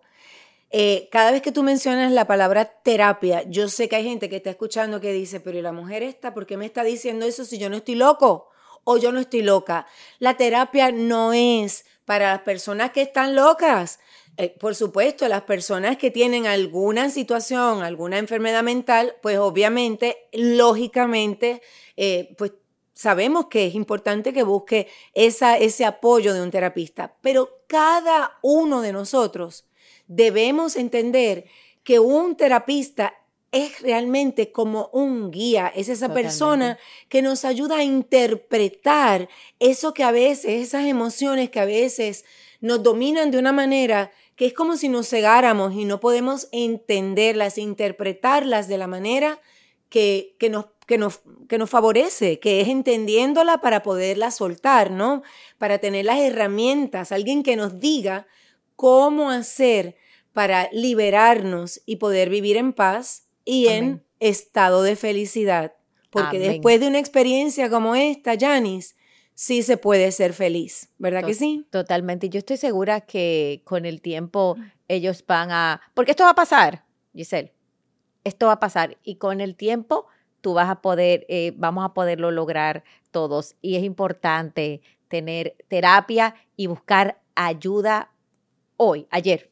Eh, 0.72 1.10
cada 1.12 1.32
vez 1.32 1.42
que 1.42 1.52
tú 1.52 1.64
mencionas 1.64 2.12
la 2.12 2.26
palabra 2.26 2.66
terapia, 2.66 3.44
yo 3.48 3.70
sé 3.70 3.90
que 3.90 3.96
hay 3.96 4.04
gente 4.04 4.30
que 4.30 4.38
está 4.38 4.52
escuchando 4.52 5.02
que 5.02 5.12
dice, 5.12 5.40
pero 5.40 5.58
¿y 5.58 5.62
la 5.62 5.72
mujer 5.72 6.04
esta? 6.04 6.34
¿Por 6.34 6.46
qué 6.46 6.58
me 6.58 6.66
está 6.66 6.84
diciendo 6.84 7.26
eso 7.26 7.44
si 7.44 7.58
yo 7.58 7.70
no 7.70 7.78
estoy 7.78 7.96
loco? 7.96 8.50
O 8.84 8.98
yo 8.98 9.12
no 9.12 9.20
estoy 9.20 9.42
loca. 9.42 9.88
La 10.20 10.38
terapia 10.38 10.92
no 10.92 11.34
es 11.34 11.86
para 12.06 12.32
las 12.32 12.42
personas 12.42 12.92
que 12.92 13.02
están 13.02 13.36
locas. 13.36 14.00
Eh, 14.42 14.56
por 14.58 14.74
supuesto, 14.74 15.28
las 15.28 15.42
personas 15.42 15.98
que 15.98 16.12
tienen 16.12 16.48
alguna 16.48 17.10
situación, 17.10 17.84
alguna 17.84 18.20
enfermedad 18.20 18.64
mental, 18.64 19.18
pues 19.22 19.38
obviamente, 19.38 20.16
lógicamente, 20.32 21.62
eh, 21.98 22.34
pues 22.38 22.54
sabemos 22.94 23.48
que 23.48 23.68
es 23.68 23.76
importante 23.76 24.32
que 24.32 24.44
busque 24.44 24.88
esa, 25.14 25.58
ese 25.58 25.84
apoyo 25.84 26.34
de 26.34 26.42
un 26.42 26.52
terapista, 26.52 27.18
pero 27.20 27.64
cada 27.68 28.40
uno 28.42 28.80
de 28.80 28.94
nosotros 28.94 29.66
debemos 30.08 30.78
entender 30.78 31.44
que 31.84 32.00
un 32.00 32.38
terapista 32.38 33.14
es 33.52 33.82
realmente 33.82 34.54
como 34.54 34.90
un 34.94 35.32
guía, 35.32 35.68
es 35.76 35.90
esa 35.90 36.14
persona 36.14 36.80
que 37.10 37.22
nos 37.22 37.44
ayuda 37.44 37.80
a 37.80 37.84
interpretar 37.84 39.28
eso 39.60 39.94
que 39.94 40.04
a 40.04 40.12
veces, 40.12 40.68
esas 40.68 40.86
emociones 40.86 41.50
que 41.50 41.60
a 41.60 41.66
veces 41.66 42.24
nos 42.62 42.84
dominan 42.84 43.32
de 43.32 43.38
una 43.38 43.52
manera 43.52 44.12
que 44.40 44.46
es 44.46 44.54
como 44.54 44.78
si 44.78 44.88
nos 44.88 45.10
cegáramos 45.10 45.74
y 45.74 45.84
no 45.84 46.00
podemos 46.00 46.48
entenderlas, 46.54 47.58
interpretarlas 47.58 48.70
de 48.70 48.78
la 48.78 48.88
manera 48.88 49.42
que, 49.90 50.38
que, 50.40 50.50
nos, 50.50 50.68
que, 50.88 50.98
nos, 50.98 51.20
que 51.50 51.58
nos 51.58 51.70
favorece, 51.70 52.40
que 52.40 52.62
es 52.62 52.70
entendiéndola 52.70 53.60
para 53.60 53.84
poderla 53.84 54.32
soltar, 54.32 54.92
¿no? 54.92 55.24
Para 55.58 55.80
tener 55.80 56.06
las 56.06 56.20
herramientas, 56.20 57.12
alguien 57.12 57.44
que 57.44 57.58
nos 57.58 57.82
diga 57.82 58.28
cómo 58.78 59.30
hacer 59.30 59.98
para 60.32 60.70
liberarnos 60.72 61.82
y 61.86 61.98
poder 61.98 62.30
vivir 62.30 62.56
en 62.56 62.72
paz 62.72 63.28
y 63.44 63.68
en 63.68 64.06
estado 64.22 64.84
de 64.84 64.96
felicidad. 64.96 65.74
Porque 66.12 66.40
después 66.40 66.80
de 66.80 66.88
una 66.88 67.00
experiencia 67.00 67.70
como 67.70 67.94
esta, 67.94 68.38
Janice, 68.40 68.96
sí 69.40 69.64
se 69.64 69.78
puede 69.78 70.12
ser 70.12 70.34
feliz, 70.34 70.90
¿verdad 70.98 71.24
que 71.24 71.34
sí? 71.34 71.66
Totalmente. 71.72 72.28
Yo 72.28 72.40
estoy 72.40 72.58
segura 72.58 73.00
que 73.00 73.62
con 73.64 73.86
el 73.86 74.02
tiempo 74.02 74.58
ellos 74.90 75.24
van 75.26 75.50
a... 75.50 75.80
Porque 75.94 76.12
esto 76.12 76.26
va 76.26 76.32
a 76.32 76.36
pasar, 76.36 76.84
Giselle. 77.16 77.54
Esto 78.26 78.48
va 78.48 78.54
a 78.54 78.60
pasar. 78.60 78.98
Y 79.02 79.16
con 79.16 79.40
el 79.40 79.56
tiempo 79.56 80.08
tú 80.42 80.56
vas 80.56 80.70
a 80.70 80.82
poder, 80.82 81.26
eh, 81.30 81.54
vamos 81.56 81.86
a 81.86 81.94
poderlo 81.94 82.32
lograr 82.32 82.84
todos. 83.12 83.56
Y 83.62 83.78
es 83.78 83.84
importante 83.86 84.82
tener 85.08 85.56
terapia 85.70 86.36
y 86.58 86.68
buscar 86.68 87.22
ayuda 87.34 88.12
hoy, 88.76 89.08
ayer. 89.10 89.50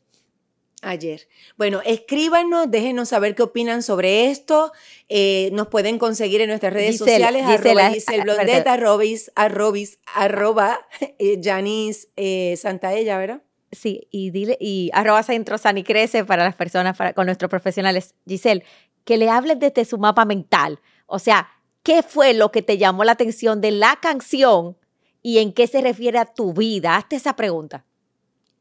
Ayer. 0.84 1.28
Bueno, 1.58 1.82
escríbanos, 1.84 2.70
déjenos 2.70 3.10
saber 3.10 3.34
qué 3.34 3.42
opinan 3.42 3.82
sobre 3.82 4.30
esto. 4.30 4.72
Eh, 5.10 5.50
nos 5.54 5.70
pueden 5.70 5.98
conseguir 5.98 6.40
en 6.42 6.50
nuestras 6.50 6.72
redes 6.72 7.00
sociales, 7.00 7.44
arroba 7.44 7.90
Giselle 7.90 8.22
Blondet, 8.22 8.68
arroba 8.68 9.04
eh, 11.18 11.42
Janice 11.44 12.10
eh, 12.16 12.56
Santaella, 12.58 13.18
¿verdad? 13.18 13.42
Sí, 13.72 14.08
y 14.12 14.30
dile, 14.30 14.56
y 14.62 14.92
arroba 14.94 15.24
Centro 15.24 15.58
San 15.58 15.80
y 15.80 15.84
Crece 15.84 16.24
para 16.24 16.44
las 16.44 16.56
personas, 16.56 16.96
con 17.16 17.26
nuestros 17.26 17.50
profesionales. 17.50 18.13
Giselle, 18.28 18.63
que 19.04 19.18
le 19.18 19.30
hables 19.30 19.60
desde 19.60 19.84
su 19.84 19.98
mapa 19.98 20.26
mental. 20.26 20.80
O 21.08 21.18
sea, 21.18 21.50
¿qué 21.82 22.04
fue 22.04 22.36
lo 22.36 22.52
que 22.52 22.62
te 22.62 22.78
llamó 22.78 23.04
la 23.04 23.13
atención 23.13 23.62
de 23.62 23.72
la 23.72 23.98
canción 24.00 24.78
y 25.24 25.40
en 25.40 25.54
qué 25.54 25.66
se 25.66 25.82
refiere 25.82 26.20
a 26.20 26.26
tu 26.26 26.54
vida? 26.54 26.98
Hazte 26.98 27.16
esa 27.16 27.36
pregunta 27.36 27.84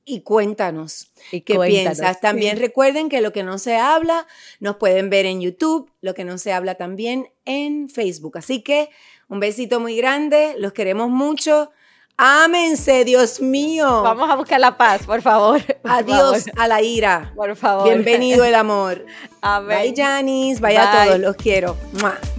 y 0.06 0.20
cuéntanos 0.20 1.10
qué 1.30 1.58
piensas. 1.66 2.20
También 2.20 2.58
recuerden 2.58 3.08
que 3.08 3.20
lo 3.20 3.32
que 3.32 3.42
no 3.42 3.58
se 3.58 3.76
habla 3.76 4.26
nos 4.60 4.76
pueden 4.76 5.10
ver 5.10 5.26
en 5.26 5.40
YouTube, 5.40 5.90
lo 6.00 6.14
que 6.14 6.24
no 6.24 6.38
se 6.38 6.52
habla 6.52 6.76
también 6.76 7.28
en 7.44 7.90
Facebook. 7.90 8.38
Así 8.38 8.62
que 8.62 8.88
un 9.28 9.40
besito 9.40 9.80
muy 9.80 9.96
grande, 9.96 10.54
los 10.58 10.72
queremos 10.72 11.10
mucho. 11.10 11.72
Ámense, 12.16 13.04
Dios 13.04 13.40
mío. 13.40 14.02
Vamos 14.02 14.30
a 14.30 14.36
buscar 14.36 14.60
la 14.60 14.78
paz, 14.78 15.02
por 15.04 15.20
favor. 15.20 15.60
Adiós 15.84 16.46
a 16.56 16.68
la 16.68 16.80
ira. 16.80 17.32
Por 17.34 17.56
favor. 17.56 17.84
Bienvenido 17.84 18.44
el 18.44 18.54
amor. 18.54 19.04
Bye, 19.66 19.92
Janice. 19.94 20.60
Bye, 20.60 20.78
a 20.78 21.04
todos. 21.04 21.18
Los 21.18 21.36
quiero. 21.36 21.76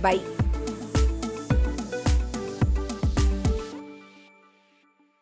Bye. 0.01 0.36